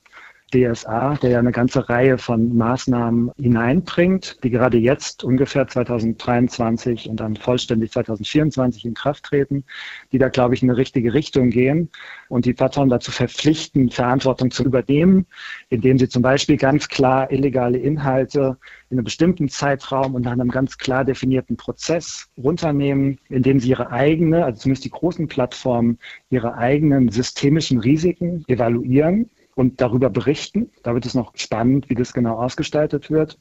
DSA, 0.52 1.16
der 1.22 1.30
ja 1.32 1.40
eine 1.40 1.52
ganze 1.52 1.90
Reihe 1.90 2.18
von 2.18 2.56
Maßnahmen 2.56 3.32
hineinbringt, 3.40 4.38
die 4.44 4.50
gerade 4.50 4.78
jetzt 4.78 5.24
ungefähr 5.24 5.68
2023 5.68 7.10
und 7.10 7.20
dann 7.20 7.36
vollständig 7.36 7.92
2024 7.92 8.86
in 8.86 8.94
Kraft 8.94 9.24
treten, 9.24 9.64
die 10.12 10.18
da, 10.18 10.30
glaube 10.30 10.54
ich, 10.54 10.62
in 10.62 10.70
eine 10.70 10.78
richtige 10.78 11.14
Richtung 11.14 11.50
gehen 11.50 11.90
und 12.30 12.46
die 12.46 12.54
Plattform 12.54 12.90
dazu 12.90 13.12
verpflichten, 13.12 13.90
Verantwortung 13.90 14.52
zu 14.52 14.64
übernehmen, 14.64 15.26
indem 15.70 15.98
sie 15.98 16.10
zum 16.10 16.22
Beispiel 16.22 16.58
ganz 16.58 16.88
klar 16.88 17.32
illegale 17.32 17.78
Inhalte 17.78 18.58
in 18.90 18.98
einem 18.98 19.06
bestimmten 19.06 19.50
Zeitraum 19.50 20.16
und 20.16 20.24
nach 20.24 20.34
einem 20.34 20.50
ganz 20.50 20.78
klar 20.78 21.06
definierten 21.06 21.58
Prozess 21.58 22.28
runternehmen, 22.38 23.20
indem 23.30 23.60
sie 23.60 23.70
ihre 23.70 23.92
eigene, 23.92 24.46
also 24.46 24.62
zumindest 24.62 24.86
die 24.86 24.92
großen 24.92 25.28
Plattformen, 25.28 25.98
ihre 26.30 26.56
eigenen 26.56 27.10
systemischen 27.10 27.80
Risiken 27.80 28.44
evaluieren 28.48 29.30
und 29.62 29.80
darüber 29.80 30.10
berichten. 30.10 30.72
Da 30.84 30.94
wird 30.94 31.06
es 31.06 31.14
noch 31.14 31.32
spannend, 31.36 31.90
wie 31.90 31.96
das 31.96 32.14
genau 32.14 32.38
ausgestaltet 32.38 33.12
wird. 33.12 33.38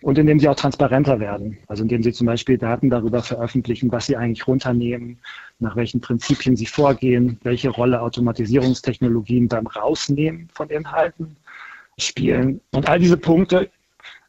Und 0.00 0.16
indem 0.16 0.38
sie 0.38 0.48
auch 0.48 0.54
transparenter 0.54 1.18
werden. 1.20 1.58
Also 1.66 1.82
indem 1.82 2.02
sie 2.02 2.12
zum 2.12 2.26
Beispiel 2.26 2.56
Daten 2.56 2.88
darüber 2.88 3.20
veröffentlichen, 3.22 3.90
was 3.90 4.06
sie 4.06 4.16
eigentlich 4.16 4.46
runternehmen, 4.46 5.18
nach 5.58 5.74
welchen 5.74 6.00
Prinzipien 6.00 6.56
sie 6.56 6.66
vorgehen, 6.66 7.38
welche 7.42 7.68
Rolle 7.68 8.00
Automatisierungstechnologien 8.00 9.48
beim 9.48 9.66
Rausnehmen 9.66 10.48
von 10.54 10.70
Inhalten 10.70 11.36
spielen. 11.98 12.60
Und 12.72 12.88
all 12.88 13.00
diese 13.00 13.16
Punkte 13.16 13.68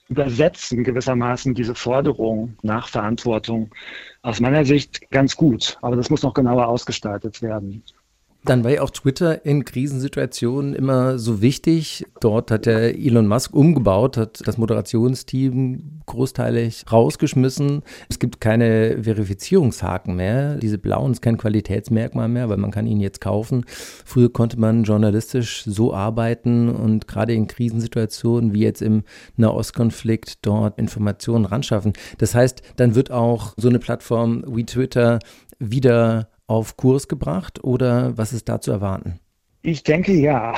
übersetzen 0.10 0.84
gewissermaßen 0.84 1.54
diese 1.54 1.76
Forderung 1.76 2.58
nach 2.64 2.88
Verantwortung 2.88 3.70
aus 4.24 4.40
meiner 4.40 4.66
Sicht 4.66 5.12
ganz 5.12 5.36
gut. 5.36 5.78
Aber 5.82 5.96
das 5.96 6.10
muss 6.10 6.24
noch 6.24 6.34
genauer 6.34 6.68
ausgestaltet 6.68 7.42
werden. 7.42 7.84
Dann 8.48 8.64
war 8.64 8.72
ja 8.72 8.82
auch 8.82 8.92
Twitter 8.92 9.46
in 9.46 9.66
Krisensituationen 9.66 10.74
immer 10.74 11.20
so 11.20 11.42
wichtig. 11.42 12.06
Dort 12.22 12.50
hat 12.50 12.66
der 12.66 12.98
Elon 12.98 13.28
Musk 13.28 13.54
umgebaut, 13.54 14.16
hat 14.16 14.40
das 14.48 14.58
Moderationsteam 14.58 16.00
großteilig 16.06 16.86
rausgeschmissen. 16.90 17.82
Es 18.08 18.20
gibt 18.20 18.40
keine 18.40 19.04
Verifizierungshaken 19.04 20.16
mehr. 20.16 20.56
Diese 20.56 20.78
blauen 20.78 21.12
ist 21.12 21.22
kein 21.22 21.38
Qualitätsmerkmal 21.38 22.30
mehr, 22.30 22.48
weil 22.48 22.56
man 22.56 22.72
kann 22.72 22.88
ihn 22.88 23.02
jetzt 23.02 23.20
kaufen. 23.20 23.66
Früher 23.68 24.32
konnte 24.32 24.58
man 24.58 24.86
journalistisch 24.86 25.66
so 25.66 25.94
arbeiten 25.94 26.70
und 26.70 27.06
gerade 27.06 27.34
in 27.34 27.48
Krisensituationen 27.48 28.54
wie 28.54 28.62
jetzt 28.62 28.82
im 28.82 29.04
Nahostkonflikt 29.36 30.46
dort 30.46 30.80
Informationen 30.80 31.44
ranschaffen. 31.44 31.92
Das 32.18 32.34
heißt, 32.34 32.62
dann 32.78 32.96
wird 32.96 33.12
auch 33.12 33.56
so 33.58 33.68
eine 33.68 33.80
Plattform 33.80 34.46
wie 34.48 34.66
Twitter 34.66 35.20
wieder 35.60 36.30
auf 36.48 36.78
Kurs 36.78 37.08
gebracht 37.08 37.64
oder 37.64 38.18
was 38.18 38.34
ist 38.34 38.50
da 38.50 38.60
zu 38.60 38.72
erwarten? 38.72 39.20
Ich 39.62 39.84
denke 39.84 40.14
ja. 40.14 40.54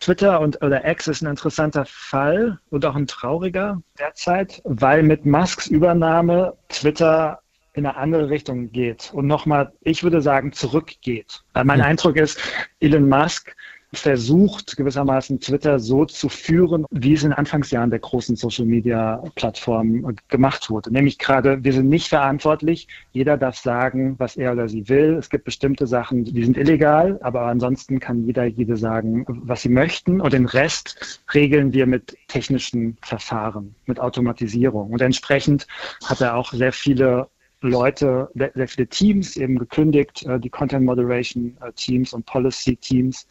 Twitter 0.00 0.40
und 0.40 0.62
oder 0.62 0.88
X 0.88 1.06
ist 1.06 1.22
ein 1.22 1.28
interessanter 1.28 1.84
Fall 1.86 2.58
und 2.70 2.84
auch 2.86 2.96
ein 2.96 3.06
trauriger 3.06 3.82
derzeit, 3.98 4.62
weil 4.64 5.02
mit 5.02 5.26
Musks 5.26 5.66
Übernahme 5.66 6.54
Twitter 6.68 7.40
in 7.74 7.84
eine 7.84 7.96
andere 7.96 8.30
Richtung 8.30 8.70
geht 8.70 9.10
und 9.12 9.26
nochmal, 9.26 9.72
ich 9.80 10.02
würde 10.02 10.22
sagen, 10.22 10.52
zurückgeht. 10.52 11.42
Weil 11.52 11.64
mein 11.64 11.80
hm. 11.80 11.86
Eindruck 11.86 12.16
ist, 12.16 12.40
Elon 12.80 13.08
Musk 13.08 13.54
versucht, 13.98 14.76
gewissermaßen 14.76 15.40
Twitter 15.40 15.78
so 15.78 16.04
zu 16.04 16.28
führen, 16.28 16.86
wie 16.90 17.14
es 17.14 17.22
in 17.22 17.32
Anfangsjahren 17.32 17.90
der 17.90 17.98
großen 17.98 18.36
Social-Media-Plattformen 18.36 20.16
gemacht 20.28 20.70
wurde. 20.70 20.92
Nämlich 20.92 21.18
gerade, 21.18 21.62
wir 21.64 21.72
sind 21.72 21.88
nicht 21.88 22.08
verantwortlich. 22.08 22.88
Jeder 23.12 23.36
darf 23.36 23.56
sagen, 23.56 24.14
was 24.18 24.36
er 24.36 24.52
oder 24.52 24.68
sie 24.68 24.88
will. 24.88 25.14
Es 25.14 25.30
gibt 25.30 25.44
bestimmte 25.44 25.86
Sachen, 25.86 26.24
die 26.24 26.44
sind 26.44 26.56
illegal, 26.56 27.18
aber 27.22 27.42
ansonsten 27.42 28.00
kann 28.00 28.24
jeder, 28.24 28.44
jede 28.44 28.76
sagen, 28.76 29.24
was 29.28 29.62
sie 29.62 29.68
möchten. 29.68 30.20
Und 30.20 30.32
den 30.32 30.46
Rest 30.46 31.22
regeln 31.34 31.72
wir 31.72 31.86
mit 31.86 32.16
technischen 32.28 32.96
Verfahren, 33.02 33.74
mit 33.86 34.00
Automatisierung. 34.00 34.90
Und 34.90 35.00
entsprechend 35.00 35.66
hat 36.04 36.20
er 36.20 36.36
auch 36.36 36.52
sehr 36.52 36.72
viele 36.72 37.28
Leute, 37.64 38.30
sehr 38.34 38.68
viele 38.68 38.86
Teams 38.86 39.36
eben 39.36 39.58
gekündigt, 39.58 40.24
äh, 40.26 40.38
die 40.38 40.50
Content 40.50 40.84
Moderation 40.84 41.56
äh, 41.60 41.72
Teams 41.72 42.12
und 42.12 42.26
Policy 42.26 42.76
Teams, 42.76 43.26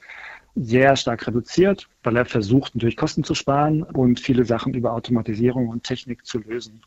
sehr 0.56 0.96
stark 0.96 1.26
reduziert, 1.28 1.88
weil 2.04 2.16
er 2.16 2.26
versucht, 2.26 2.76
natürlich 2.76 2.98
Kosten 2.98 3.24
zu 3.24 3.34
sparen 3.34 3.84
und 3.84 4.20
viele 4.20 4.46
Sachen 4.46 4.74
über 4.74 4.94
Automatisierung 4.94 5.68
und 5.68 5.84
Technik 5.84 6.26
zu 6.26 6.40
lösen. 6.40 6.82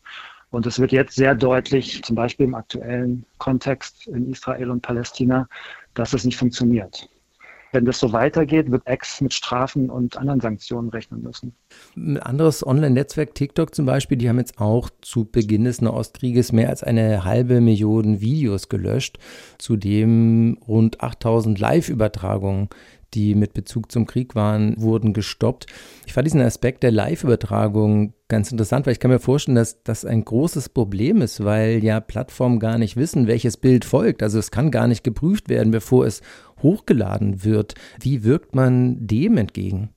Und 0.49 0.65
es 0.65 0.79
wird 0.79 0.93
jetzt 0.93 1.15
sehr 1.15 1.35
deutlich, 1.35 2.01
zum 2.03 2.15
Beispiel 2.15 2.45
im 2.45 2.55
aktuellen 2.55 3.25
Kontext 3.37 4.07
in 4.07 4.31
Israel 4.31 4.71
und 4.71 4.81
Palästina, 4.81 5.47
dass 5.93 6.13
es 6.13 6.23
nicht 6.23 6.37
funktioniert. 6.37 7.09
wenn 7.73 7.85
das 7.85 7.99
so 7.99 8.13
weitergeht, 8.13 8.71
wird 8.71 8.83
X 8.87 9.21
mit 9.21 9.33
Strafen 9.33 9.89
und 9.89 10.17
anderen 10.17 10.39
Sanktionen 10.39 10.89
rechnen 10.89 11.21
müssen. 11.21 11.53
Ein 11.95 12.17
anderes 12.17 12.65
Online-Netzwerk, 12.65 13.35
TikTok 13.35 13.75
zum 13.75 13.85
Beispiel, 13.85 14.17
die 14.17 14.29
haben 14.29 14.39
jetzt 14.39 14.59
auch 14.59 14.89
zu 15.01 15.25
Beginn 15.25 15.65
des 15.65 15.81
Nahostkrieges 15.81 16.51
mehr 16.51 16.69
als 16.69 16.83
eine 16.83 17.23
halbe 17.23 17.61
Million 17.61 18.21
Videos 18.21 18.69
gelöscht, 18.69 19.19
zudem 19.57 20.57
rund 20.67 21.01
8000 21.01 21.59
Live-Übertragungen 21.59 22.69
die 23.13 23.35
mit 23.35 23.53
Bezug 23.53 23.91
zum 23.91 24.05
Krieg 24.05 24.35
waren, 24.35 24.79
wurden 24.79 25.13
gestoppt. 25.13 25.65
Ich 26.05 26.13
fand 26.13 26.25
diesen 26.25 26.41
Aspekt 26.41 26.83
der 26.83 26.91
Live-Übertragung 26.91 28.13
ganz 28.27 28.51
interessant, 28.51 28.85
weil 28.85 28.93
ich 28.93 28.99
kann 28.99 29.11
mir 29.11 29.19
vorstellen, 29.19 29.55
dass 29.55 29.83
das 29.83 30.05
ein 30.05 30.25
großes 30.25 30.69
Problem 30.69 31.21
ist, 31.21 31.43
weil 31.43 31.83
ja 31.83 31.99
Plattformen 31.99 32.59
gar 32.59 32.77
nicht 32.77 32.97
wissen, 32.97 33.27
welches 33.27 33.57
Bild 33.57 33.85
folgt. 33.85 34.21
Also 34.21 34.39
es 34.39 34.51
kann 34.51 34.71
gar 34.71 34.87
nicht 34.87 35.03
geprüft 35.03 35.49
werden, 35.49 35.71
bevor 35.71 36.05
es 36.05 36.21
hochgeladen 36.61 37.43
wird. 37.43 37.75
Wie 37.99 38.23
wirkt 38.23 38.55
man 38.55 39.07
dem 39.07 39.37
entgegen? 39.37 39.89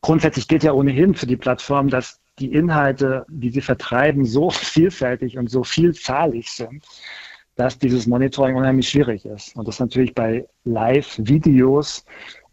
Grundsätzlich 0.00 0.48
gilt 0.48 0.62
ja 0.62 0.72
ohnehin 0.72 1.14
für 1.14 1.26
die 1.26 1.36
Plattform, 1.36 1.88
dass 1.88 2.20
die 2.38 2.52
Inhalte, 2.52 3.24
die 3.28 3.50
sie 3.50 3.62
vertreiben, 3.62 4.24
so 4.24 4.50
vielfältig 4.50 5.38
und 5.38 5.50
so 5.50 5.64
vielzahlig 5.64 6.50
sind, 6.50 6.84
dass 7.56 7.78
dieses 7.78 8.06
Monitoring 8.06 8.54
unheimlich 8.54 8.88
schwierig 8.88 9.24
ist. 9.24 9.56
Und 9.56 9.66
das 9.66 9.80
natürlich 9.80 10.14
bei 10.14 10.46
Live-Videos 10.64 12.04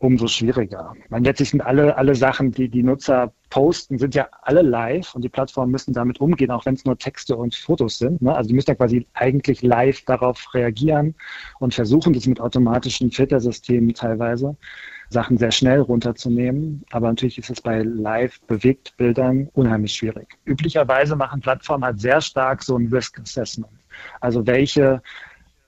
umso 0.03 0.27
schwieriger. 0.27 0.93
Meine, 1.09 1.25
letztlich 1.25 1.49
sind 1.51 1.61
alle, 1.61 1.95
alle 1.95 2.13
Sachen, 2.13 2.51
die 2.51 2.67
die 2.67 2.83
Nutzer 2.83 3.31
posten, 3.49 3.97
sind 3.97 4.15
ja 4.15 4.27
alle 4.41 4.61
live 4.61 5.15
und 5.15 5.23
die 5.23 5.29
Plattformen 5.29 5.71
müssen 5.71 5.93
damit 5.93 6.19
umgehen, 6.19 6.51
auch 6.51 6.65
wenn 6.65 6.75
es 6.75 6.83
nur 6.83 6.97
Texte 6.97 7.37
und 7.37 7.55
Fotos 7.55 7.99
sind. 7.99 8.21
Ne? 8.21 8.35
Also 8.35 8.49
die 8.49 8.53
müssen 8.53 8.71
ja 8.71 8.75
quasi 8.75 9.07
eigentlich 9.13 9.61
live 9.61 10.03
darauf 10.03 10.53
reagieren 10.53 11.15
und 11.59 11.73
versuchen, 11.73 12.11
das 12.11 12.25
mit 12.25 12.41
automatischen 12.41 13.11
Filtersystemen 13.11 13.93
teilweise 13.93 14.57
Sachen 15.09 15.37
sehr 15.37 15.51
schnell 15.51 15.79
runterzunehmen. 15.79 16.83
Aber 16.91 17.07
natürlich 17.07 17.37
ist 17.37 17.49
es 17.49 17.61
bei 17.61 17.81
Live-Bewegt-Bildern 17.81 19.49
unheimlich 19.53 19.93
schwierig. 19.93 20.27
Üblicherweise 20.43 21.15
machen 21.15 21.39
Plattformen 21.39 21.85
halt 21.85 22.01
sehr 22.01 22.19
stark 22.19 22.61
so 22.61 22.77
ein 22.77 22.87
Risk 22.87 23.19
Assessment. 23.19 23.71
Also 24.19 24.45
welche 24.47 25.01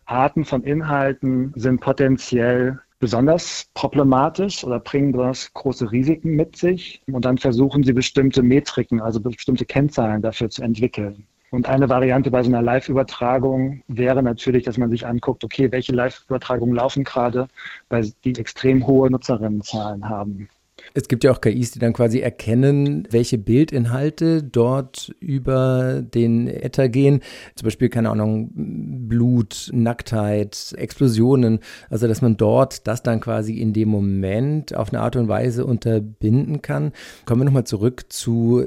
Arten 0.06 0.46
von 0.46 0.64
Inhalten 0.64 1.52
sind 1.56 1.82
potenziell 1.82 2.80
besonders 3.00 3.70
problematisch 3.74 4.64
oder 4.64 4.80
bringen 4.80 5.12
besonders 5.12 5.54
große 5.54 5.92
Risiken 5.92 6.36
mit 6.36 6.56
sich. 6.56 7.02
Und 7.12 7.26
dann 7.26 7.38
versuchen 7.38 7.84
sie 7.84 7.94
bestimmte 7.94 8.42
Metriken, 8.42 9.02
also 9.02 9.20
bestimmte 9.20 9.66
Kennzahlen 9.66 10.22
dafür 10.22 10.50
zu 10.50 10.64
entwickeln. 10.64 11.26
Und 11.52 11.70
eine 11.70 11.88
Variante 11.88 12.32
bei 12.32 12.44
so 12.44 12.50
einer 12.50 12.62
Live-Übertragung 12.62 13.84
wäre 13.88 14.22
natürlich, 14.24 14.64
dass 14.64 14.78
man 14.78 14.90
sich 14.90 15.06
anguckt, 15.06 15.44
okay, 15.44 15.72
welche 15.72 15.94
Live-Übertragungen 15.94 16.76
laufen 16.76 17.04
gerade, 17.04 17.48
weil 17.90 18.12
die 18.24 18.38
extrem 18.38 18.86
hohe 18.88 19.10
Nutzerinnenzahlen 19.10 20.10
haben. 20.10 20.50
Es 20.94 21.08
gibt 21.08 21.24
ja 21.24 21.32
auch 21.32 21.42
KIs, 21.42 21.72
die 21.72 21.80
dann 21.80 21.94
quasi 21.94 22.20
erkennen, 22.20 23.08
welche 23.10 23.38
Bildinhalte 23.38 24.44
dort 24.44 25.14
über 25.20 26.02
den 26.02 26.48
Äther 26.48 26.90
gehen. 26.90 27.22
Zum 27.56 27.66
Beispiel, 27.66 27.90
keine 27.90 28.10
Ahnung, 28.10 28.52
Blut, 28.54 29.70
Nacktheit, 29.74 30.74
Explosionen. 30.78 31.60
Also, 31.90 32.08
dass 32.08 32.22
man 32.22 32.38
dort 32.38 32.88
das 32.88 33.04
dann 33.04 33.20
quasi 33.20 33.60
in 33.60 33.74
dem 33.74 33.90
Moment 33.90 34.76
auf 34.76 34.94
eine 34.94 35.02
Art 35.02 35.16
und 35.16 35.28
Weise 35.28 35.66
unterbinden 35.66 36.62
kann. 36.62 36.92
Kommen 37.26 37.42
wir 37.42 37.46
nochmal 37.46 37.66
zurück 37.66 38.06
zu 38.10 38.66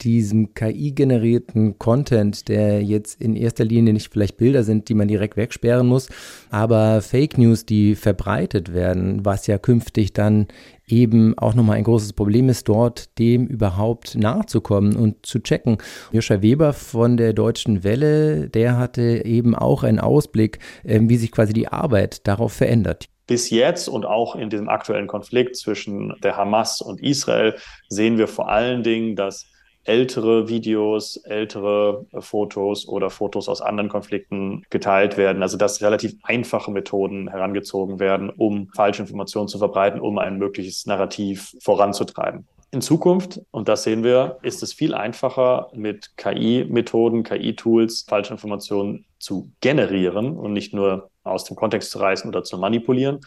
diesem 0.00 0.54
KI-generierten 0.54 1.78
Content, 1.78 2.48
der 2.48 2.82
jetzt 2.82 3.20
in 3.20 3.34
erster 3.36 3.64
Linie 3.64 3.92
nicht 3.92 4.12
vielleicht 4.12 4.36
Bilder 4.36 4.62
sind, 4.62 4.88
die 4.88 4.94
man 4.94 5.08
direkt 5.08 5.36
wegsperren 5.36 5.86
muss, 5.86 6.08
aber 6.50 7.02
Fake 7.02 7.38
News, 7.38 7.66
die 7.66 7.94
verbreitet 7.94 8.72
werden, 8.72 9.24
was 9.24 9.46
ja 9.46 9.58
künftig 9.58 10.12
dann 10.12 10.46
eben 10.86 11.36
auch 11.38 11.54
nochmal 11.54 11.76
ein 11.76 11.84
großes 11.84 12.12
Problem 12.12 12.48
ist, 12.48 12.68
dort 12.68 13.18
dem 13.18 13.46
überhaupt 13.46 14.14
nachzukommen 14.16 14.96
und 14.96 15.26
zu 15.26 15.40
checken. 15.40 15.78
Joscha 16.12 16.42
Weber 16.42 16.72
von 16.72 17.16
der 17.16 17.32
Deutschen 17.32 17.84
Welle, 17.84 18.48
der 18.48 18.78
hatte 18.78 19.24
eben 19.24 19.54
auch 19.54 19.82
einen 19.82 20.00
Ausblick, 20.00 20.58
ähm, 20.84 21.08
wie 21.08 21.16
sich 21.16 21.32
quasi 21.32 21.52
die 21.52 21.68
Arbeit 21.68 22.26
darauf 22.26 22.52
verändert. 22.52 23.06
Bis 23.26 23.50
jetzt 23.50 23.88
und 23.88 24.06
auch 24.06 24.36
in 24.36 24.48
diesem 24.48 24.70
aktuellen 24.70 25.06
Konflikt 25.06 25.56
zwischen 25.56 26.14
der 26.24 26.36
Hamas 26.36 26.80
und 26.80 27.02
Israel 27.02 27.56
sehen 27.90 28.16
wir 28.16 28.26
vor 28.26 28.48
allen 28.48 28.82
Dingen, 28.82 29.16
dass 29.16 29.44
ältere 29.88 30.48
Videos, 30.48 31.16
ältere 31.16 32.06
Fotos 32.18 32.86
oder 32.86 33.10
Fotos 33.10 33.48
aus 33.48 33.62
anderen 33.62 33.88
Konflikten 33.88 34.62
geteilt 34.70 35.16
werden. 35.16 35.42
Also 35.42 35.56
dass 35.56 35.80
relativ 35.80 36.14
einfache 36.22 36.70
Methoden 36.70 37.28
herangezogen 37.28 37.98
werden, 37.98 38.30
um 38.30 38.68
falsche 38.76 39.02
Informationen 39.02 39.48
zu 39.48 39.58
verbreiten, 39.58 40.00
um 40.00 40.18
ein 40.18 40.38
mögliches 40.38 40.86
Narrativ 40.86 41.56
voranzutreiben. 41.60 42.46
In 42.70 42.82
Zukunft, 42.82 43.40
und 43.50 43.66
das 43.66 43.84
sehen 43.84 44.04
wir, 44.04 44.38
ist 44.42 44.62
es 44.62 44.74
viel 44.74 44.92
einfacher, 44.92 45.70
mit 45.72 46.18
KI-Methoden, 46.18 47.22
KI-Tools 47.22 48.04
falsche 48.06 48.34
Informationen 48.34 49.06
zu 49.18 49.50
generieren 49.62 50.36
und 50.36 50.52
nicht 50.52 50.74
nur 50.74 51.08
aus 51.24 51.44
dem 51.44 51.56
Kontext 51.56 51.90
zu 51.90 51.98
reißen 51.98 52.28
oder 52.28 52.44
zu 52.44 52.58
manipulieren. 52.58 53.20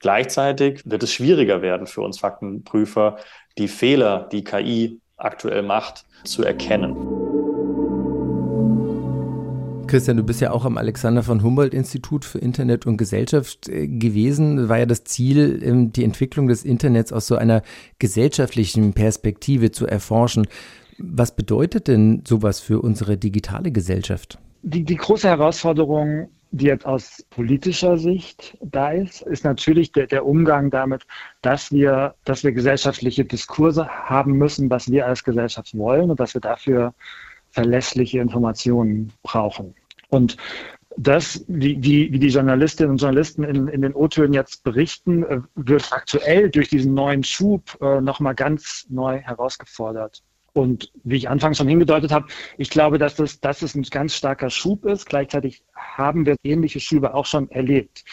Gleichzeitig 0.00 0.82
wird 0.84 1.02
es 1.04 1.12
schwieriger 1.12 1.62
werden 1.62 1.86
für 1.86 2.02
uns 2.02 2.18
Faktenprüfer, 2.18 3.16
die 3.56 3.68
Fehler, 3.68 4.28
die 4.30 4.44
KI 4.44 5.00
aktuell 5.24 5.62
macht, 5.62 6.04
zu 6.24 6.42
erkennen. 6.42 6.96
Christian, 9.92 10.16
du 10.16 10.22
bist 10.22 10.40
ja 10.40 10.52
auch 10.52 10.64
am 10.64 10.78
Alexander 10.78 11.22
von 11.22 11.42
Humboldt 11.42 11.74
Institut 11.74 12.24
für 12.24 12.38
Internet 12.38 12.86
und 12.86 12.96
Gesellschaft 12.96 13.68
äh, 13.68 13.86
gewesen. 13.86 14.70
War 14.70 14.78
ja 14.78 14.86
das 14.86 15.04
Ziel, 15.04 15.60
ähm, 15.62 15.92
die 15.92 16.04
Entwicklung 16.04 16.46
des 16.46 16.64
Internets 16.64 17.12
aus 17.12 17.26
so 17.26 17.36
einer 17.36 17.62
gesellschaftlichen 17.98 18.94
Perspektive 18.94 19.70
zu 19.70 19.86
erforschen. 19.86 20.46
Was 20.98 21.36
bedeutet 21.36 21.88
denn 21.88 22.22
sowas 22.26 22.60
für 22.60 22.80
unsere 22.80 23.18
digitale 23.18 23.70
Gesellschaft? 23.70 24.38
Die, 24.62 24.84
die 24.84 24.96
große 24.96 25.28
Herausforderung 25.28 26.30
die 26.52 26.66
jetzt 26.66 26.84
aus 26.84 27.24
politischer 27.30 27.96
Sicht 27.96 28.56
da 28.60 28.90
ist, 28.92 29.22
ist 29.22 29.44
natürlich 29.44 29.90
der, 29.90 30.06
der 30.06 30.26
Umgang 30.26 30.70
damit, 30.70 31.06
dass 31.40 31.72
wir, 31.72 32.14
dass 32.24 32.44
wir 32.44 32.52
gesellschaftliche 32.52 33.24
Diskurse 33.24 33.88
haben 33.88 34.32
müssen, 34.32 34.70
was 34.70 34.90
wir 34.90 35.06
als 35.06 35.24
Gesellschaft 35.24 35.76
wollen 35.76 36.10
und 36.10 36.20
dass 36.20 36.34
wir 36.34 36.42
dafür 36.42 36.94
verlässliche 37.50 38.20
Informationen 38.20 39.12
brauchen. 39.22 39.74
Und 40.10 40.36
das, 40.98 41.42
wie, 41.48 41.82
wie, 41.82 42.12
wie 42.12 42.18
die 42.18 42.28
Journalistinnen 42.28 42.92
und 42.92 43.00
Journalisten 43.00 43.44
in, 43.44 43.68
in 43.68 43.80
den 43.80 43.94
O-Tönen 43.94 44.34
jetzt 44.34 44.62
berichten, 44.62 45.24
äh, 45.24 45.40
wird 45.54 45.90
aktuell 45.90 46.50
durch 46.50 46.68
diesen 46.68 46.92
neuen 46.92 47.24
Schub 47.24 47.78
äh, 47.80 48.02
nochmal 48.02 48.34
ganz 48.34 48.86
neu 48.90 49.18
herausgefordert. 49.18 50.22
Und 50.54 50.92
wie 51.02 51.16
ich 51.16 51.28
anfangs 51.28 51.56
schon 51.56 51.68
hingedeutet 51.68 52.12
habe, 52.12 52.26
ich 52.58 52.68
glaube, 52.68 52.98
dass 52.98 53.14
das, 53.14 53.40
dass 53.40 53.62
es 53.62 53.74
ein 53.74 53.82
ganz 53.84 54.14
starker 54.14 54.50
Schub 54.50 54.84
ist. 54.84 55.06
Gleichzeitig 55.06 55.62
haben 55.74 56.26
wir 56.26 56.36
ähnliche 56.42 56.80
Schübe 56.80 57.14
auch 57.14 57.26
schon 57.26 57.50
erlebt. 57.50 58.04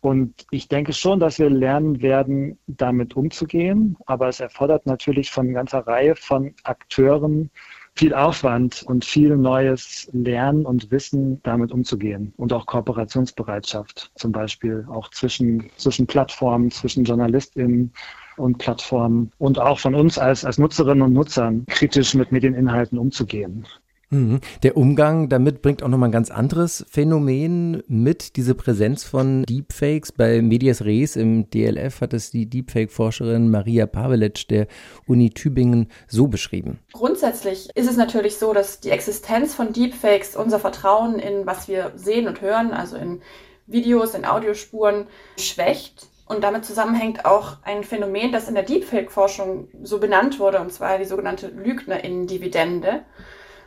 Und 0.00 0.44
ich 0.50 0.68
denke 0.68 0.92
schon, 0.92 1.18
dass 1.18 1.38
wir 1.38 1.48
lernen 1.48 2.02
werden, 2.02 2.58
damit 2.66 3.16
umzugehen. 3.16 3.96
Aber 4.06 4.28
es 4.28 4.40
erfordert 4.40 4.86
natürlich 4.86 5.30
von 5.30 5.54
ganzer 5.54 5.86
Reihe 5.86 6.14
von 6.16 6.54
Akteuren 6.64 7.50
viel 7.96 8.12
Aufwand 8.12 8.82
und 8.82 9.04
viel 9.04 9.36
neues 9.36 10.10
Lernen 10.12 10.66
und 10.66 10.90
Wissen, 10.90 11.40
damit 11.44 11.70
umzugehen. 11.72 12.34
Und 12.36 12.52
auch 12.52 12.66
Kooperationsbereitschaft, 12.66 14.10
zum 14.16 14.32
Beispiel 14.32 14.84
auch 14.90 15.10
zwischen, 15.10 15.70
zwischen 15.76 16.06
Plattformen, 16.06 16.70
zwischen 16.70 17.04
JournalistInnen 17.04 17.92
und 18.36 18.58
Plattformen 18.58 19.30
und 19.38 19.58
auch 19.58 19.78
von 19.78 19.94
uns 19.94 20.18
als, 20.18 20.44
als 20.44 20.58
Nutzerinnen 20.58 21.02
und 21.02 21.12
Nutzern 21.12 21.64
kritisch 21.66 22.14
mit 22.14 22.32
Medieninhalten 22.32 22.98
umzugehen. 22.98 23.66
Mhm. 24.14 24.40
Der 24.62 24.76
Umgang 24.76 25.28
damit 25.28 25.60
bringt 25.60 25.82
auch 25.82 25.88
nochmal 25.88 26.08
ein 26.08 26.12
ganz 26.12 26.30
anderes 26.30 26.84
Phänomen 26.88 27.82
mit, 27.88 28.36
diese 28.36 28.54
Präsenz 28.54 29.04
von 29.04 29.44
Deepfakes. 29.44 30.12
Bei 30.12 30.40
Medias 30.40 30.84
Res 30.84 31.16
im 31.16 31.50
DLF 31.50 32.00
hat 32.00 32.14
es 32.14 32.30
die 32.30 32.48
Deepfake-Forscherin 32.48 33.50
Maria 33.50 33.86
Pavelec 33.86 34.46
der 34.48 34.66
Uni 35.06 35.30
Tübingen 35.30 35.88
so 36.06 36.28
beschrieben. 36.28 36.78
Grundsätzlich 36.92 37.70
ist 37.74 37.90
es 37.90 37.96
natürlich 37.96 38.36
so, 38.36 38.52
dass 38.52 38.80
die 38.80 38.90
Existenz 38.90 39.54
von 39.54 39.72
Deepfakes 39.72 40.36
unser 40.36 40.60
Vertrauen 40.60 41.18
in 41.18 41.46
was 41.46 41.68
wir 41.68 41.92
sehen 41.96 42.28
und 42.28 42.40
hören, 42.40 42.72
also 42.72 42.96
in 42.96 43.20
Videos, 43.66 44.14
in 44.14 44.24
Audiospuren, 44.24 45.06
schwächt. 45.38 46.06
Und 46.26 46.42
damit 46.42 46.64
zusammenhängt 46.64 47.26
auch 47.26 47.58
ein 47.62 47.84
Phänomen, 47.84 48.32
das 48.32 48.48
in 48.48 48.54
der 48.54 48.64
Deepfake-Forschung 48.64 49.68
so 49.82 49.98
benannt 49.98 50.38
wurde, 50.38 50.60
und 50.60 50.72
zwar 50.72 50.98
die 50.98 51.04
sogenannte 51.04 51.48
Lügnerinnen-Dividende. 51.48 53.02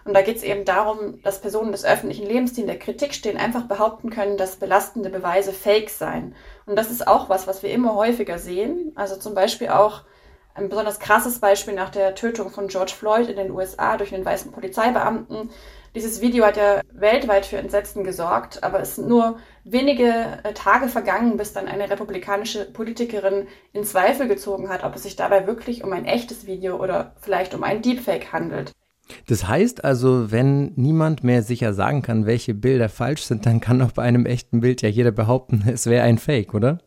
Und 0.05 0.13
da 0.13 0.21
geht 0.21 0.37
es 0.37 0.43
eben 0.43 0.63
darum, 0.63 1.21
dass 1.21 1.41
Personen 1.41 1.71
des 1.71 1.85
öffentlichen 1.85 2.25
Lebens, 2.25 2.53
die 2.53 2.61
in 2.61 2.67
der 2.67 2.79
Kritik 2.79 3.13
stehen, 3.13 3.37
einfach 3.37 3.63
behaupten 3.63 4.09
können, 4.09 4.37
dass 4.37 4.55
belastende 4.55 5.09
Beweise 5.09 5.51
fake 5.51 5.89
seien. 5.89 6.33
Und 6.65 6.77
das 6.77 6.89
ist 6.89 7.07
auch 7.07 7.29
was, 7.29 7.45
was 7.45 7.61
wir 7.61 7.71
immer 7.71 7.93
häufiger 7.93 8.39
sehen. 8.39 8.93
Also 8.95 9.17
zum 9.17 9.35
Beispiel 9.35 9.67
auch 9.67 10.03
ein 10.55 10.69
besonders 10.69 10.99
krasses 10.99 11.39
Beispiel 11.39 11.75
nach 11.75 11.89
der 11.89 12.15
Tötung 12.15 12.49
von 12.49 12.69
George 12.69 12.93
Floyd 12.97 13.29
in 13.29 13.35
den 13.35 13.51
USA 13.51 13.97
durch 13.97 14.15
einen 14.15 14.25
weißen 14.25 14.51
Polizeibeamten 14.51 15.51
Dieses 15.95 16.21
Video 16.21 16.45
hat 16.45 16.57
ja 16.57 16.81
weltweit 16.93 17.45
für 17.45 17.57
Entsetzen 17.57 18.03
gesorgt, 18.03 18.63
aber 18.63 18.79
es 18.79 18.95
sind 18.95 19.07
nur 19.07 19.37
wenige 19.63 20.39
äh, 20.43 20.53
Tage 20.53 20.87
vergangen, 20.87 21.37
bis 21.37 21.53
dann 21.53 21.67
eine 21.67 21.89
republikanische 21.89 22.65
Politikerin 22.65 23.47
in 23.73 23.83
Zweifel 23.83 24.27
gezogen 24.27 24.69
hat, 24.69 24.83
ob 24.83 24.95
es 24.95 25.03
sich 25.03 25.15
dabei 25.15 25.47
wirklich 25.47 25.83
um 25.83 25.93
ein 25.93 26.05
echtes 26.05 26.45
Video 26.45 26.81
oder 26.81 27.13
vielleicht 27.19 27.55
um 27.55 27.63
ein 27.63 27.81
Deepfake 27.81 28.31
handelt. 28.31 28.73
Das 29.27 29.47
heißt 29.47 29.83
also, 29.83 30.31
wenn 30.31 30.73
niemand 30.75 31.23
mehr 31.23 31.41
sicher 31.41 31.73
sagen 31.73 32.01
kann, 32.01 32.25
welche 32.25 32.53
Bilder 32.53 32.89
falsch 32.89 33.23
sind, 33.23 33.45
dann 33.45 33.61
kann 33.61 33.81
auch 33.81 33.91
bei 33.91 34.03
einem 34.03 34.25
echten 34.25 34.59
Bild 34.59 34.81
ja 34.81 34.89
jeder 34.89 35.11
behaupten, 35.11 35.63
es 35.67 35.85
wäre 35.85 36.03
ein 36.03 36.17
Fake, 36.17 36.53
oder? 36.53 36.79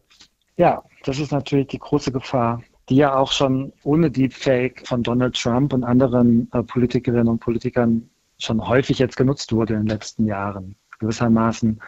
Ja, 0.56 0.82
das 1.04 1.18
ist 1.18 1.32
natürlich 1.32 1.68
die 1.68 1.78
große 1.78 2.12
Gefahr, 2.12 2.62
die 2.90 2.96
ja 2.96 3.16
auch 3.16 3.32
schon 3.32 3.72
ohne 3.84 4.10
Deepfake 4.10 4.86
von 4.86 5.02
Donald 5.02 5.34
Trump 5.34 5.72
und 5.72 5.84
anderen 5.84 6.50
äh, 6.52 6.62
Politikerinnen 6.62 7.28
und 7.28 7.38
Politikern 7.38 8.09
schon 8.40 8.66
häufig 8.66 8.98
jetzt 8.98 9.16
genutzt 9.16 9.52
wurde 9.52 9.74
in 9.74 9.80
den 9.80 9.88
letzten 9.88 10.26
Jahren. 10.26 10.76
Gewissermaßen 10.98 11.80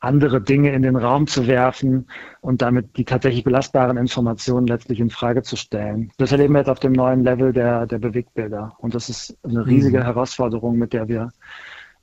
andere 0.00 0.40
Dinge 0.40 0.72
in 0.72 0.82
den 0.82 0.96
Raum 0.96 1.26
zu 1.26 1.46
werfen 1.46 2.06
und 2.40 2.62
damit 2.62 2.96
die 2.96 3.04
tatsächlich 3.04 3.44
belastbaren 3.44 3.96
Informationen 3.96 4.66
letztlich 4.66 5.00
in 5.00 5.10
Frage 5.10 5.42
zu 5.42 5.56
stellen. 5.56 6.12
Das 6.18 6.30
erleben 6.30 6.54
wir 6.54 6.60
jetzt 6.60 6.70
auf 6.70 6.78
dem 6.78 6.92
neuen 6.92 7.24
Level 7.24 7.52
der, 7.52 7.86
der 7.86 7.98
Bewegtbilder. 7.98 8.76
Und 8.78 8.94
das 8.94 9.08
ist 9.08 9.36
eine 9.42 9.66
riesige 9.66 9.98
mhm. 9.98 10.04
Herausforderung, 10.04 10.78
mit 10.78 10.92
der 10.92 11.08
wir, 11.08 11.30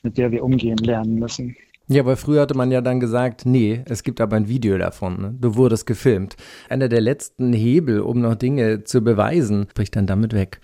mit 0.03 0.17
der 0.17 0.31
wir 0.31 0.43
umgehen 0.43 0.77
lernen 0.77 1.15
müssen. 1.15 1.55
Ja, 1.87 2.03
weil 2.03 2.15
früher 2.15 2.41
hatte 2.41 2.57
man 2.57 2.71
ja 2.71 2.81
dann 2.81 2.99
gesagt, 2.99 3.45
nee, 3.45 3.83
es 3.85 4.01
gibt 4.01 4.19
aber 4.19 4.35
ein 4.35 4.47
Video 4.47 4.75
davon. 4.79 5.21
Ne? 5.21 5.35
Du 5.39 5.55
wurdest 5.55 5.85
gefilmt. 5.85 6.35
Einer 6.67 6.89
der 6.89 6.99
letzten 6.99 7.53
Hebel, 7.53 7.99
um 7.99 8.21
noch 8.21 8.33
Dinge 8.33 8.83
zu 8.83 9.03
beweisen, 9.03 9.67
bricht 9.75 9.95
dann 9.95 10.07
damit 10.07 10.33
weg. 10.33 10.61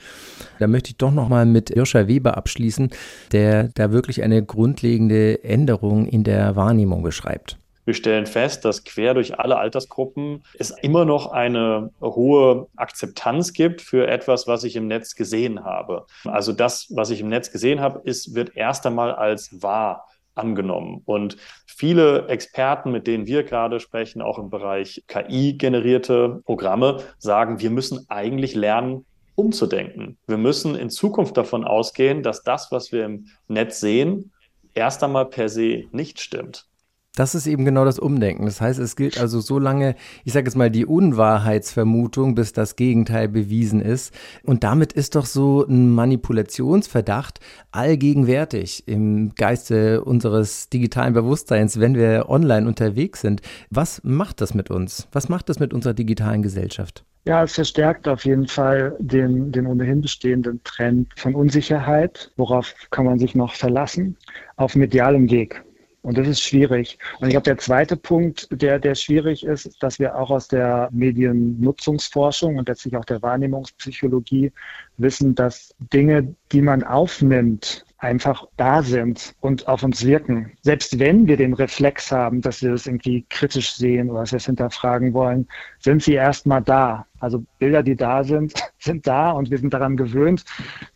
Da 0.57 0.65
möchte 0.65 0.89
ich 0.89 0.97
doch 0.97 1.11
nochmal 1.11 1.45
mit 1.45 1.69
Irscha 1.69 2.07
Weber 2.07 2.37
abschließen, 2.37 2.89
der 3.31 3.69
da 3.75 3.91
wirklich 3.91 4.23
eine 4.23 4.43
grundlegende 4.43 5.43
Änderung 5.43 6.07
in 6.07 6.23
der 6.23 6.55
Wahrnehmung 6.55 7.03
beschreibt. 7.03 7.57
Wir 7.85 7.93
stellen 7.95 8.25
fest, 8.25 8.63
dass 8.63 8.83
quer 8.83 9.13
durch 9.13 9.39
alle 9.39 9.57
Altersgruppen 9.57 10.43
es 10.57 10.71
immer 10.81 11.03
noch 11.03 11.31
eine 11.31 11.91
hohe 11.99 12.67
Akzeptanz 12.75 13.53
gibt 13.53 13.81
für 13.81 14.07
etwas, 14.07 14.47
was 14.47 14.63
ich 14.63 14.75
im 14.75 14.87
Netz 14.87 15.15
gesehen 15.15 15.63
habe. 15.63 16.05
Also 16.25 16.53
das, 16.53 16.87
was 16.95 17.09
ich 17.09 17.21
im 17.21 17.29
Netz 17.29 17.51
gesehen 17.51 17.79
habe, 17.79 18.01
ist, 18.03 18.35
wird 18.35 18.55
erst 18.55 18.85
einmal 18.85 19.13
als 19.13 19.61
wahr 19.61 20.07
angenommen. 20.35 21.01
Und 21.05 21.37
viele 21.65 22.27
Experten, 22.27 22.91
mit 22.91 23.07
denen 23.07 23.27
wir 23.27 23.43
gerade 23.43 23.79
sprechen, 23.79 24.21
auch 24.21 24.39
im 24.39 24.49
Bereich 24.49 25.03
KI-generierte 25.07 26.41
Programme, 26.45 27.03
sagen, 27.17 27.59
wir 27.59 27.69
müssen 27.69 28.05
eigentlich 28.09 28.55
lernen, 28.55 29.05
umzudenken. 29.35 30.17
Wir 30.27 30.37
müssen 30.37 30.75
in 30.75 30.89
Zukunft 30.89 31.37
davon 31.37 31.63
ausgehen, 31.63 32.21
dass 32.21 32.43
das, 32.43 32.71
was 32.71 32.91
wir 32.91 33.05
im 33.05 33.27
Netz 33.47 33.79
sehen, 33.79 34.31
erst 34.73 35.03
einmal 35.03 35.25
per 35.25 35.49
se 35.49 35.85
nicht 35.91 36.19
stimmt. 36.19 36.67
Das 37.15 37.35
ist 37.35 37.45
eben 37.45 37.65
genau 37.65 37.83
das 37.83 37.99
Umdenken. 37.99 38.45
Das 38.45 38.61
heißt, 38.61 38.79
es 38.79 38.95
gilt 38.95 39.19
also 39.19 39.41
so 39.41 39.59
lange, 39.59 39.95
ich 40.23 40.31
sage 40.31 40.45
jetzt 40.45 40.55
mal, 40.55 40.71
die 40.71 40.85
Unwahrheitsvermutung, 40.85 42.35
bis 42.35 42.53
das 42.53 42.77
Gegenteil 42.77 43.27
bewiesen 43.27 43.81
ist. 43.81 44.13
Und 44.43 44.63
damit 44.63 44.93
ist 44.93 45.15
doch 45.15 45.25
so 45.25 45.65
ein 45.67 45.91
Manipulationsverdacht 45.91 47.41
allgegenwärtig 47.71 48.87
im 48.87 49.35
Geiste 49.35 50.05
unseres 50.05 50.69
digitalen 50.69 51.13
Bewusstseins, 51.13 51.81
wenn 51.81 51.95
wir 51.95 52.29
online 52.29 52.65
unterwegs 52.65 53.19
sind. 53.19 53.41
Was 53.69 54.01
macht 54.05 54.39
das 54.39 54.53
mit 54.53 54.71
uns? 54.71 55.09
Was 55.11 55.27
macht 55.27 55.49
das 55.49 55.59
mit 55.59 55.73
unserer 55.73 55.93
digitalen 55.93 56.41
Gesellschaft? 56.41 57.03
Ja, 57.25 57.43
es 57.43 57.53
verstärkt 57.53 58.07
auf 58.07 58.23
jeden 58.23 58.47
Fall 58.47 58.95
den, 58.99 59.51
den 59.51 59.67
ohnehin 59.67 60.01
bestehenden 60.01 60.63
Trend 60.63 61.11
von 61.17 61.35
Unsicherheit. 61.35 62.31
Worauf 62.37 62.73
kann 62.89 63.05
man 63.05 63.19
sich 63.19 63.35
noch 63.35 63.53
verlassen? 63.53 64.15
Auf 64.55 64.75
medialem 64.75 65.29
Weg. 65.29 65.61
Und 66.03 66.17
das 66.17 66.27
ist 66.27 66.41
schwierig. 66.41 66.97
Und 67.19 67.27
ich 67.27 67.33
glaube, 67.33 67.43
der 67.43 67.57
zweite 67.57 67.95
Punkt, 67.95 68.47
der, 68.51 68.79
der 68.79 68.95
schwierig 68.95 69.45
ist, 69.45 69.81
dass 69.83 69.99
wir 69.99 70.15
auch 70.15 70.31
aus 70.31 70.47
der 70.47 70.89
Mediennutzungsforschung 70.91 72.57
und 72.57 72.67
letztlich 72.67 72.95
auch 72.97 73.05
der 73.05 73.21
Wahrnehmungspsychologie 73.21 74.51
wissen, 74.97 75.35
dass 75.35 75.75
Dinge, 75.93 76.35
die 76.51 76.61
man 76.61 76.83
aufnimmt, 76.83 77.85
einfach 78.01 78.47
da 78.57 78.81
sind 78.81 79.35
und 79.41 79.67
auf 79.67 79.83
uns 79.83 80.03
wirken. 80.03 80.53
Selbst 80.63 80.97
wenn 80.97 81.27
wir 81.27 81.37
den 81.37 81.53
Reflex 81.53 82.11
haben, 82.11 82.41
dass 82.41 82.63
wir 82.63 82.71
das 82.71 82.87
irgendwie 82.87 83.25
kritisch 83.29 83.73
sehen 83.73 84.09
oder 84.09 84.21
dass 84.21 84.31
wir 84.31 84.37
es 84.37 84.47
hinterfragen 84.47 85.13
wollen, 85.13 85.47
sind 85.81 86.03
sie 86.03 86.13
erstmal 86.13 86.61
da. 86.61 87.05
Also 87.19 87.43
Bilder, 87.59 87.83
die 87.83 87.95
da 87.95 88.23
sind, 88.23 88.53
sind 88.79 89.05
da 89.05 89.31
und 89.31 89.51
wir 89.51 89.57
sind 89.57 89.73
daran 89.73 89.95
gewöhnt, 89.95 90.43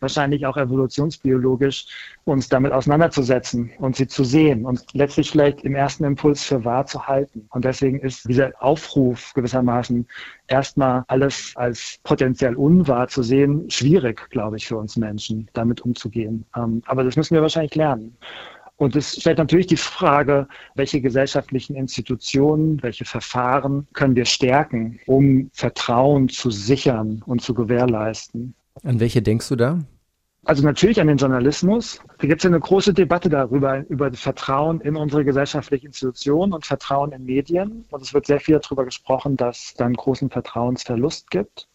wahrscheinlich 0.00 0.44
auch 0.46 0.56
evolutionsbiologisch, 0.56 1.86
uns 2.24 2.48
damit 2.48 2.72
auseinanderzusetzen 2.72 3.70
und 3.78 3.94
sie 3.96 4.08
zu 4.08 4.24
sehen 4.24 4.64
und 4.64 4.84
letztlich 4.92 5.30
vielleicht 5.30 5.62
im 5.62 5.76
ersten 5.76 6.04
Impuls 6.04 6.42
für 6.42 6.64
wahr 6.64 6.86
zu 6.86 7.06
halten. 7.06 7.46
Und 7.50 7.64
deswegen 7.64 8.00
ist 8.00 8.28
dieser 8.28 8.50
Aufruf 8.60 9.32
gewissermaßen 9.34 10.06
erstmal 10.48 11.04
alles 11.06 11.52
als 11.54 11.98
potenziell 12.02 12.56
unwahr 12.56 13.06
zu 13.08 13.22
sehen, 13.22 13.70
schwierig, 13.70 14.28
glaube 14.30 14.56
ich, 14.56 14.66
für 14.66 14.76
uns 14.76 14.96
Menschen, 14.96 15.48
damit 15.52 15.80
umzugehen. 15.80 16.44
Ähm, 16.56 16.82
aber 16.86 17.04
das 17.04 17.16
müssen 17.16 17.34
wir 17.34 17.42
wahrscheinlich 17.42 17.74
lernen. 17.74 18.16
Und 18.76 18.94
es 18.94 19.18
stellt 19.20 19.38
natürlich 19.38 19.66
die 19.66 19.76
Frage, 19.76 20.48
welche 20.74 21.00
gesellschaftlichen 21.00 21.76
Institutionen, 21.76 22.82
welche 22.82 23.06
Verfahren 23.06 23.86
können 23.94 24.16
wir 24.16 24.26
stärken, 24.26 25.00
um 25.06 25.50
Vertrauen 25.52 26.28
zu 26.28 26.50
sichern 26.50 27.22
und 27.24 27.40
zu 27.40 27.54
gewährleisten. 27.54 28.54
An 28.82 29.00
welche 29.00 29.22
denkst 29.22 29.48
du 29.48 29.56
da? 29.56 29.78
Also 30.44 30.62
natürlich 30.62 31.00
an 31.00 31.08
den 31.08 31.16
Journalismus. 31.16 32.00
Da 32.18 32.28
gibt 32.28 32.40
es 32.40 32.44
ja 32.44 32.50
eine 32.50 32.60
große 32.60 32.94
Debatte 32.94 33.28
darüber, 33.28 33.84
über 33.88 34.12
Vertrauen 34.12 34.80
in 34.80 34.94
unsere 34.94 35.24
gesellschaftlichen 35.24 35.86
Institutionen 35.86 36.52
und 36.52 36.64
Vertrauen 36.64 37.10
in 37.10 37.24
Medien. 37.24 37.84
Und 37.90 38.02
es 38.02 38.14
wird 38.14 38.26
sehr 38.26 38.38
viel 38.38 38.60
darüber 38.60 38.84
gesprochen, 38.84 39.36
dass 39.36 39.64
es 39.64 39.74
dann 39.74 39.94
großen 39.94 40.30
Vertrauensverlust 40.30 41.30
gibt. 41.30 41.68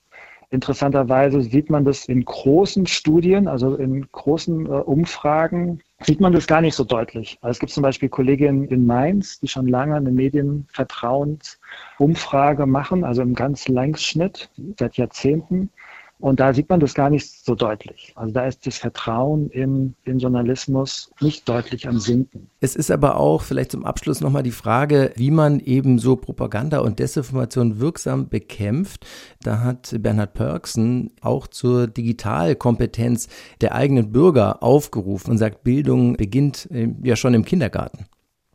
Interessanterweise 0.51 1.41
sieht 1.41 1.69
man 1.69 1.85
das 1.85 2.05
in 2.05 2.25
großen 2.25 2.85
Studien, 2.85 3.47
also 3.47 3.75
in 3.75 4.11
großen 4.11 4.65
äh, 4.65 4.69
Umfragen, 4.69 5.81
sieht 6.01 6.19
man 6.19 6.33
das 6.33 6.45
gar 6.45 6.59
nicht 6.59 6.75
so 6.75 6.83
deutlich. 6.83 7.37
Also 7.41 7.51
es 7.51 7.59
gibt 7.59 7.71
zum 7.71 7.83
Beispiel 7.83 8.09
Kolleginnen 8.09 8.65
in 8.65 8.85
Mainz, 8.85 9.39
die 9.39 9.47
schon 9.47 9.69
lange 9.69 9.95
eine 9.95 10.11
Medienvertrauensumfrage 10.11 12.65
machen, 12.65 13.05
also 13.05 13.21
im 13.21 13.33
ganz 13.33 13.69
Längsschnitt 13.69 14.49
seit 14.77 14.97
Jahrzehnten. 14.97 15.69
Und 16.21 16.39
da 16.39 16.53
sieht 16.53 16.69
man 16.69 16.79
das 16.79 16.93
gar 16.93 17.10
nicht 17.10 17.27
so 17.43 17.55
deutlich. 17.55 18.13
Also 18.15 18.31
da 18.31 18.45
ist 18.45 18.65
das 18.67 18.77
Vertrauen 18.77 19.49
in 19.49 19.95
den 20.05 20.19
Journalismus 20.19 21.12
nicht 21.19 21.49
deutlich 21.49 21.88
am 21.88 21.99
Sinken. 21.99 22.49
Es 22.60 22.75
ist 22.75 22.91
aber 22.91 23.17
auch 23.17 23.41
vielleicht 23.41 23.71
zum 23.71 23.86
Abschluss 23.86 24.21
nochmal 24.21 24.43
die 24.43 24.51
Frage, 24.51 25.12
wie 25.15 25.31
man 25.31 25.60
eben 25.60 25.97
so 25.97 26.15
Propaganda 26.15 26.79
und 26.79 26.99
Desinformation 26.99 27.79
wirksam 27.79 28.29
bekämpft. 28.29 29.05
Da 29.41 29.62
hat 29.62 29.95
Bernhard 29.99 30.36
Pörksen 30.36 31.12
auch 31.21 31.47
zur 31.47 31.88
Digitalkompetenz 31.88 33.27
der 33.62 33.73
eigenen 33.73 34.12
Bürger 34.12 34.62
aufgerufen 34.62 35.31
und 35.31 35.38
sagt, 35.39 35.63
Bildung 35.63 36.17
beginnt 36.17 36.69
äh, 36.71 36.89
ja 37.03 37.15
schon 37.15 37.34
im 37.34 37.45
Kindergarten. 37.45 38.05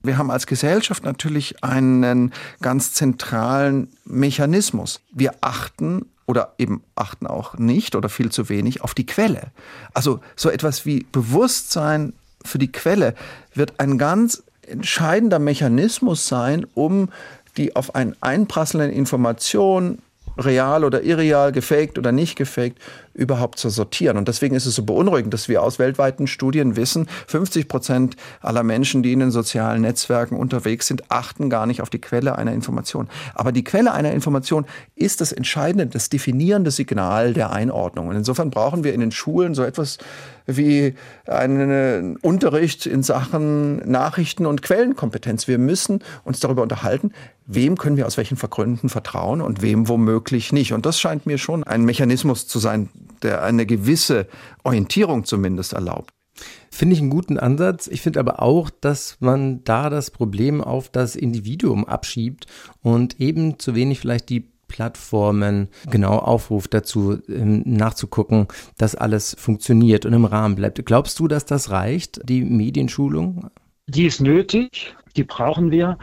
Wir 0.03 0.19
haben 0.19 0.31
als 0.31 0.47
Gesellschaft 0.47 1.03
natürlich 1.05 1.65
einen 1.65 2.33
ganz 2.61 2.93
zentralen 2.93 3.89
Mechanismus. 4.05 5.01
Wir 5.13 5.33
achten 5.41 6.07
oder 6.27 6.55
eben 6.59 6.83
achten 6.95 7.27
auch 7.27 7.57
nicht 7.57 7.95
oder 7.95 8.09
viel 8.09 8.31
zu 8.31 8.49
wenig 8.49 8.83
auf 8.83 8.95
die 8.95 9.07
Quelle. 9.07 9.53
Also 9.95 10.21
so 10.35 10.51
etwas 10.51 10.85
wie 10.85 11.07
Bewusstsein 11.13 12.13
für 12.45 12.59
die 12.59 12.71
Quelle 12.71 13.15
wird 13.55 13.79
ein 13.79 13.99
ganz 13.99 14.43
entscheidender 14.67 15.39
Mechanismus 15.39 16.27
sein, 16.27 16.67
um 16.75 17.09
die 17.57 17.77
auf 17.77 17.95
einen 17.95 18.17
einprasselnden 18.21 18.91
Informationen 18.91 20.03
real 20.39 20.85
oder 20.85 21.03
irreal, 21.03 21.53
gefaked 21.53 21.99
oder 21.99 22.13
nicht 22.13 22.37
gefaked, 22.37 22.79
überhaupt 23.17 23.59
zu 23.59 23.71
sortieren. 23.71 24.17
Und 24.17 24.29
deswegen 24.29 24.55
ist 24.55 24.67
es 24.67 24.75
so 24.75 24.85
beunruhigend, 24.85 25.33
dass 25.33 25.49
wir 25.49 25.63
aus 25.63 25.79
weltweiten 25.79 26.27
Studien 26.27 26.77
wissen, 26.77 27.09
50 27.27 27.67
Prozent 27.69 28.17
aller 28.41 28.63
Menschen, 28.63 29.03
die 29.03 29.13
in 29.13 29.21
den 29.21 29.31
sozialen 29.31 29.83
Netzwerken 29.83 30.37
unterwegs 30.37 30.87
sind, 30.87 31.11
achten 31.11 31.51
gar 31.51 31.67
nicht 31.67 31.83
auf 31.83 31.91
die 31.91 32.01
Quelle 32.01 32.37
einer 32.37 32.53
Information. 32.53 33.09
Aber 33.35 33.53
die 33.53 33.65
Quelle 33.65 33.93
einer 33.93 34.13
Information 34.13 34.67
ist 34.95 35.21
das 35.21 35.33
entscheidende, 35.33 35.87
das 35.87 36.09
definierende 36.09 36.71
Signal 36.71 37.33
der 37.33 37.53
Einordnung. 37.53 38.09
Und 38.09 38.17
insofern 38.17 38.51
brauchen 38.51 38.85
wir 38.85 38.93
in 38.93 39.01
den 39.01 39.13
Schulen 39.13 39.55
so 39.55 39.63
etwas 39.63 39.99
wie 40.47 40.95
einen 41.27 42.17
Unterricht 42.19 42.87
in 42.87 43.03
Sachen 43.03 43.79
Nachrichten- 43.91 44.47
und 44.47 44.63
Quellenkompetenz. 44.63 45.49
Wir 45.49 45.59
müssen 45.59 46.01
uns 46.25 46.41
darüber 46.41 46.63
unterhalten, 46.63 47.13
wem 47.47 47.77
können 47.77 47.97
wir 47.97 48.07
aus 48.07 48.17
welchen 48.17 48.37
Gründen 48.37 48.89
vertrauen 48.89 49.41
und 49.41 49.63
wem 49.63 49.89
womöglich 49.89 50.53
nicht. 50.53 50.73
Und 50.73 50.87
das 50.87 51.01
scheint 51.01 51.27
mir 51.27 51.39
schon 51.39 51.65
ein 51.65 51.85
Mechanismus 51.85 52.47
zu 52.47 52.59
sein, 52.59 52.89
der 53.23 53.43
eine 53.43 53.67
gewisse 53.67 54.27
Orientierung 54.65 55.25
zumindest 55.25 55.73
erlaubt. 55.73 56.11
Finde 56.71 56.95
ich 56.95 57.01
einen 57.01 57.11
guten 57.11 57.39
Ansatz. 57.39 57.87
Ich 57.87 58.03
finde 58.03 58.21
aber 58.21 58.43
auch, 58.43 58.69
dass 58.69 59.17
man 59.21 59.65
da 59.65 59.89
das 59.89 60.11
Problem 60.11 60.61
auf 60.63 60.91
das 60.91 61.17
Individuum 61.17 61.87
abschiebt 61.87 62.47
und 62.83 63.21
eben 63.21 63.59
zu 63.59 63.75
wenig 63.75 64.01
vielleicht 64.01 64.29
die 64.29 64.51
Plattformen 64.69 65.69
genau 65.91 66.19
aufruft 66.19 66.75
dazu, 66.75 67.19
ähm, 67.29 67.63
nachzugucken, 67.65 68.49
dass 68.77 68.95
alles 68.95 69.37
funktioniert 69.39 70.05
und 70.05 70.13
im 70.13 70.25
Rahmen 70.25 70.57
bleibt. 70.57 70.85
Glaubst 70.85 71.19
du, 71.19 71.29
dass 71.29 71.45
das 71.45 71.71
reicht, 71.71 72.21
die 72.29 72.43
Medienschulung? 72.43 73.49
Die 73.87 74.07
ist 74.07 74.21
nötig, 74.21 74.97
die 75.17 75.25
brauchen 75.25 75.71
wir. 75.71 75.99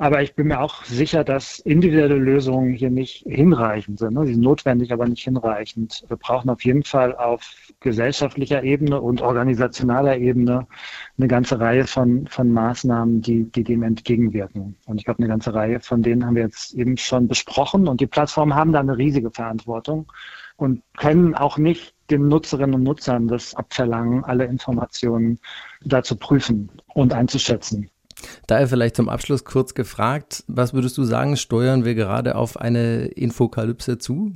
Aber 0.00 0.22
ich 0.22 0.34
bin 0.34 0.46
mir 0.46 0.62
auch 0.62 0.82
sicher, 0.84 1.24
dass 1.24 1.58
individuelle 1.58 2.16
Lösungen 2.16 2.72
hier 2.72 2.88
nicht 2.88 3.22
hinreichend 3.28 3.98
sind. 3.98 4.14
Ne? 4.14 4.24
Sie 4.24 4.32
sind 4.32 4.42
notwendig, 4.42 4.94
aber 4.94 5.06
nicht 5.06 5.22
hinreichend. 5.22 6.06
Wir 6.08 6.16
brauchen 6.16 6.48
auf 6.48 6.64
jeden 6.64 6.84
Fall 6.84 7.14
auf 7.14 7.42
gesellschaftlicher 7.80 8.62
Ebene 8.62 8.98
und 8.98 9.20
organisationaler 9.20 10.16
Ebene 10.16 10.66
eine 11.18 11.28
ganze 11.28 11.60
Reihe 11.60 11.86
von, 11.86 12.26
von 12.28 12.50
Maßnahmen, 12.50 13.20
die, 13.20 13.44
die 13.52 13.62
dem 13.62 13.82
entgegenwirken. 13.82 14.74
Und 14.86 14.96
ich 14.96 15.04
glaube, 15.04 15.18
eine 15.18 15.28
ganze 15.28 15.52
Reihe 15.52 15.80
von 15.80 16.00
denen 16.00 16.24
haben 16.24 16.34
wir 16.34 16.44
jetzt 16.44 16.72
eben 16.72 16.96
schon 16.96 17.28
besprochen. 17.28 17.86
Und 17.86 18.00
die 18.00 18.06
Plattformen 18.06 18.54
haben 18.54 18.72
da 18.72 18.80
eine 18.80 18.96
riesige 18.96 19.30
Verantwortung 19.30 20.10
und 20.56 20.82
können 20.96 21.34
auch 21.34 21.58
nicht 21.58 21.94
den 22.08 22.26
Nutzerinnen 22.28 22.76
und 22.76 22.84
Nutzern 22.84 23.28
das 23.28 23.54
abverlangen, 23.54 24.24
alle 24.24 24.46
Informationen 24.46 25.40
da 25.84 26.02
zu 26.02 26.16
prüfen 26.16 26.70
und 26.94 27.12
einzuschätzen. 27.12 27.90
Daher 28.46 28.68
vielleicht 28.68 28.96
zum 28.96 29.08
Abschluss 29.08 29.44
kurz 29.44 29.74
gefragt, 29.74 30.44
was 30.46 30.74
würdest 30.74 30.98
du 30.98 31.04
sagen, 31.04 31.36
steuern 31.36 31.84
wir 31.84 31.94
gerade 31.94 32.34
auf 32.36 32.58
eine 32.58 33.06
Infokalypse 33.06 33.98
zu? 33.98 34.32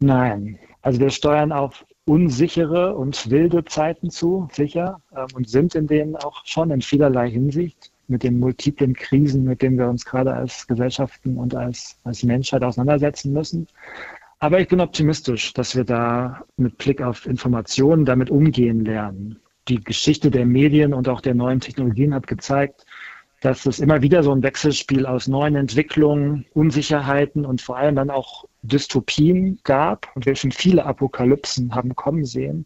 Nein, 0.00 0.58
also 0.82 1.00
wir 1.00 1.10
steuern 1.10 1.52
auf 1.52 1.84
unsichere 2.04 2.94
und 2.94 3.30
wilde 3.30 3.64
Zeiten 3.64 4.10
zu, 4.10 4.48
sicher, 4.52 5.00
ähm, 5.16 5.26
und 5.34 5.48
sind 5.48 5.74
in 5.74 5.86
denen 5.86 6.16
auch 6.16 6.44
schon 6.44 6.70
in 6.70 6.82
vielerlei 6.82 7.30
Hinsicht 7.30 7.90
mit 8.06 8.22
den 8.22 8.38
multiplen 8.38 8.94
Krisen, 8.94 9.44
mit 9.44 9.62
denen 9.62 9.78
wir 9.78 9.88
uns 9.88 10.04
gerade 10.04 10.34
als 10.34 10.66
Gesellschaften 10.66 11.38
und 11.38 11.54
als, 11.54 11.96
als 12.04 12.22
Menschheit 12.22 12.62
auseinandersetzen 12.62 13.32
müssen. 13.32 13.66
Aber 14.40 14.60
ich 14.60 14.68
bin 14.68 14.80
optimistisch, 14.80 15.54
dass 15.54 15.74
wir 15.74 15.84
da 15.84 16.44
mit 16.58 16.76
Blick 16.76 17.00
auf 17.00 17.26
Informationen 17.26 18.04
damit 18.04 18.28
umgehen 18.28 18.84
lernen. 18.84 19.40
Die 19.68 19.82
Geschichte 19.82 20.30
der 20.30 20.44
Medien 20.44 20.92
und 20.92 21.08
auch 21.08 21.22
der 21.22 21.34
neuen 21.34 21.60
Technologien 21.60 22.12
hat 22.12 22.26
gezeigt, 22.26 22.84
dass 23.44 23.66
es 23.66 23.78
immer 23.78 24.00
wieder 24.00 24.22
so 24.22 24.32
ein 24.32 24.42
Wechselspiel 24.42 25.04
aus 25.04 25.28
neuen 25.28 25.54
Entwicklungen, 25.54 26.46
Unsicherheiten 26.54 27.44
und 27.44 27.60
vor 27.60 27.76
allem 27.76 27.94
dann 27.94 28.08
auch 28.08 28.46
Dystopien 28.62 29.60
gab 29.64 30.08
und 30.14 30.24
wir 30.24 30.34
schon 30.34 30.50
viele 30.50 30.86
Apokalypsen 30.86 31.74
haben 31.74 31.94
kommen 31.94 32.24
sehen 32.24 32.64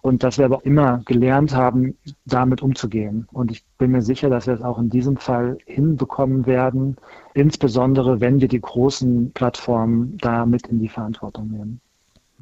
und 0.00 0.22
dass 0.22 0.38
wir 0.38 0.44
aber 0.44 0.58
auch 0.58 0.62
immer 0.62 1.02
gelernt 1.06 1.56
haben, 1.56 1.96
damit 2.24 2.62
umzugehen. 2.62 3.26
Und 3.32 3.50
ich 3.50 3.64
bin 3.78 3.90
mir 3.90 4.02
sicher, 4.02 4.30
dass 4.30 4.46
wir 4.46 4.54
es 4.54 4.62
auch 4.62 4.78
in 4.78 4.90
diesem 4.90 5.16
Fall 5.16 5.58
hinbekommen 5.66 6.46
werden, 6.46 6.96
insbesondere 7.34 8.20
wenn 8.20 8.40
wir 8.40 8.48
die 8.48 8.60
großen 8.60 9.32
Plattformen 9.32 10.18
da 10.18 10.46
mit 10.46 10.68
in 10.68 10.78
die 10.78 10.88
Verantwortung 10.88 11.48
nehmen. 11.48 11.80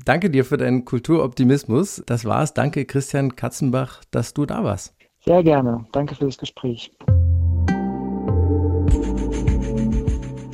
Danke 0.05 0.29
dir 0.29 0.45
für 0.45 0.59
deinen 0.59 0.85
Kulturoptimismus. 0.85 2.03
Das 2.05 2.27
war's. 2.27 2.53
Danke, 2.53 2.85
Christian 2.85 3.37
Katzenbach, 3.37 4.03
dass 4.11 4.35
du 4.35 4.45
da 4.45 4.65
warst. 4.65 4.95
Sehr 5.25 5.43
gerne. 5.43 5.87
Danke 5.93 6.15
für 6.15 6.27
das 6.27 6.37
Gespräch. 6.37 6.91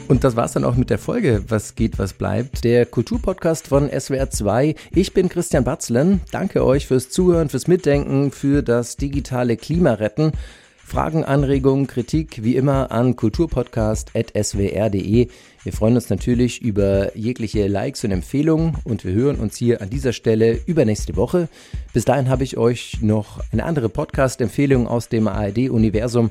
Und 0.09 0.23
das 0.23 0.37
war's 0.37 0.53
dann 0.53 0.65
auch 0.65 0.77
mit 0.77 0.91
der 0.91 0.99
Folge 0.99 1.43
Was 1.49 1.75
geht, 1.75 1.99
was 1.99 2.13
bleibt. 2.13 2.63
Der 2.63 2.87
Kulturpodcast 2.87 3.67
von 3.67 3.91
SWR 3.91 4.31
2. 4.31 4.77
Ich 4.93 5.13
bin 5.13 5.29
Christian 5.29 5.65
Batzlen. 5.65 6.21
Danke 6.31 6.65
euch 6.65 6.87
fürs 6.87 7.11
Zuhören, 7.11 7.49
fürs 7.49 7.67
Mitdenken, 7.67 8.31
für 8.31 8.63
das 8.63 8.97
digitale 8.97 9.57
Klimaretten. 9.57 10.31
Fragen, 10.77 11.25
Anregungen, 11.25 11.89
Kritik 11.89 12.45
wie 12.45 12.55
immer 12.55 12.93
an 12.93 13.17
kulturpodcast.swr.de. 13.17 15.29
Wir 15.65 15.73
freuen 15.73 15.97
uns 15.97 16.09
natürlich 16.09 16.63
über 16.63 17.17
jegliche 17.17 17.67
Likes 17.67 18.05
und 18.05 18.13
Empfehlungen 18.13 18.77
und 18.85 19.05
wir 19.05 19.13
hören 19.13 19.41
uns 19.41 19.57
hier 19.57 19.83
an 19.83 19.91
dieser 19.91 20.13
Stelle 20.13 20.61
übernächste 20.67 21.17
Woche. 21.17 21.49
Bis 21.93 22.05
dahin 22.05 22.29
habe 22.29 22.45
ich 22.45 22.57
euch 22.57 22.99
noch 23.03 23.41
eine 23.51 23.65
andere 23.65 23.89
Podcast-Empfehlung 23.89 24.87
aus 24.87 25.09
dem 25.09 25.27
ARD-Universum. 25.27 26.31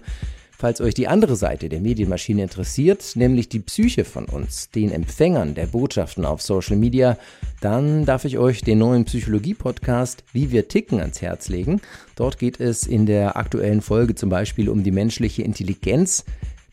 Falls 0.58 0.80
euch 0.80 0.94
die 0.94 1.10
andere 1.10 1.36
Seite 1.36 1.68
der 1.68 1.82
Medienmaschine 1.82 2.44
interessiert, 2.44 3.12
nämlich 3.16 3.50
die 3.50 3.60
Psyche 3.60 4.06
von 4.06 4.26
uns, 4.26 4.70
den 4.70 4.92
Empfängern 4.92 5.54
der 5.54 5.66
Botschaften 5.66 6.26
auf 6.26 6.42
Social 6.42 6.78
Media, 6.78 7.18
dann 7.60 8.06
darf 8.06 8.24
ich 8.24 8.38
euch 8.38 8.62
den 8.62 8.80
neuen 8.80 9.04
Psychologie-Podcast 9.04 10.24
Wie 10.32 10.52
wir 10.52 10.70
ticken 10.70 11.02
ans 11.02 11.22
Herz 11.22 11.50
legen. 11.50 11.82
Dort 12.16 12.40
geht 12.40 12.62
es 12.62 12.88
in 12.88 13.06
der 13.06 13.36
aktuellen 13.36 13.82
Folge 13.82 14.16
zum 14.16 14.30
Beispiel 14.30 14.70
um 14.70 14.84
die 14.84 14.92
menschliche 14.92 15.42
Intelligenz, 15.42 16.24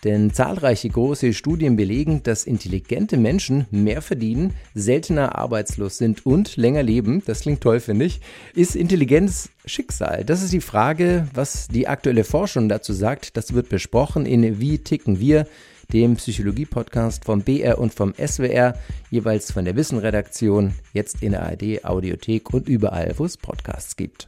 denn 0.04 0.32
zahlreiche 0.32 0.88
große 0.88 1.32
Studien 1.32 1.76
belegen, 1.76 2.22
dass 2.22 2.44
intelligente 2.44 3.16
Menschen 3.16 3.66
mehr 3.70 4.02
verdienen, 4.02 4.54
seltener 4.74 5.38
arbeitslos 5.38 5.98
sind 5.98 6.26
und 6.26 6.56
länger 6.56 6.82
leben. 6.82 7.22
Das 7.24 7.40
klingt 7.40 7.60
toll, 7.60 7.80
finde 7.80 8.06
ich. 8.06 8.20
Ist 8.54 8.74
Intelligenz 8.74 9.50
Schicksal? 9.64 10.24
Das 10.24 10.42
ist 10.42 10.52
die 10.52 10.60
Frage, 10.60 11.28
was 11.34 11.68
die 11.68 11.86
aktuelle 11.86 12.24
Forschung 12.24 12.68
dazu 12.68 12.92
sagt. 12.92 13.36
Das 13.36 13.54
wird 13.54 13.68
besprochen 13.68 14.26
in 14.26 14.60
Wie 14.60 14.78
ticken 14.78 15.20
wir? 15.20 15.46
dem 15.92 16.16
Psychologie-Podcast 16.16 17.24
vom 17.24 17.42
BR 17.42 17.78
und 17.78 17.92
vom 17.92 18.14
SWR, 18.14 18.74
jeweils 19.10 19.52
von 19.52 19.64
der 19.66 19.76
Wissenredaktion, 19.76 20.72
jetzt 20.94 21.22
in 21.22 21.32
der 21.32 21.42
ARD, 21.42 21.84
Audiothek 21.84 22.54
und 22.54 22.68
überall, 22.68 23.12
wo 23.18 23.26
es 23.26 23.36
Podcasts 23.36 23.96
gibt. 23.96 24.26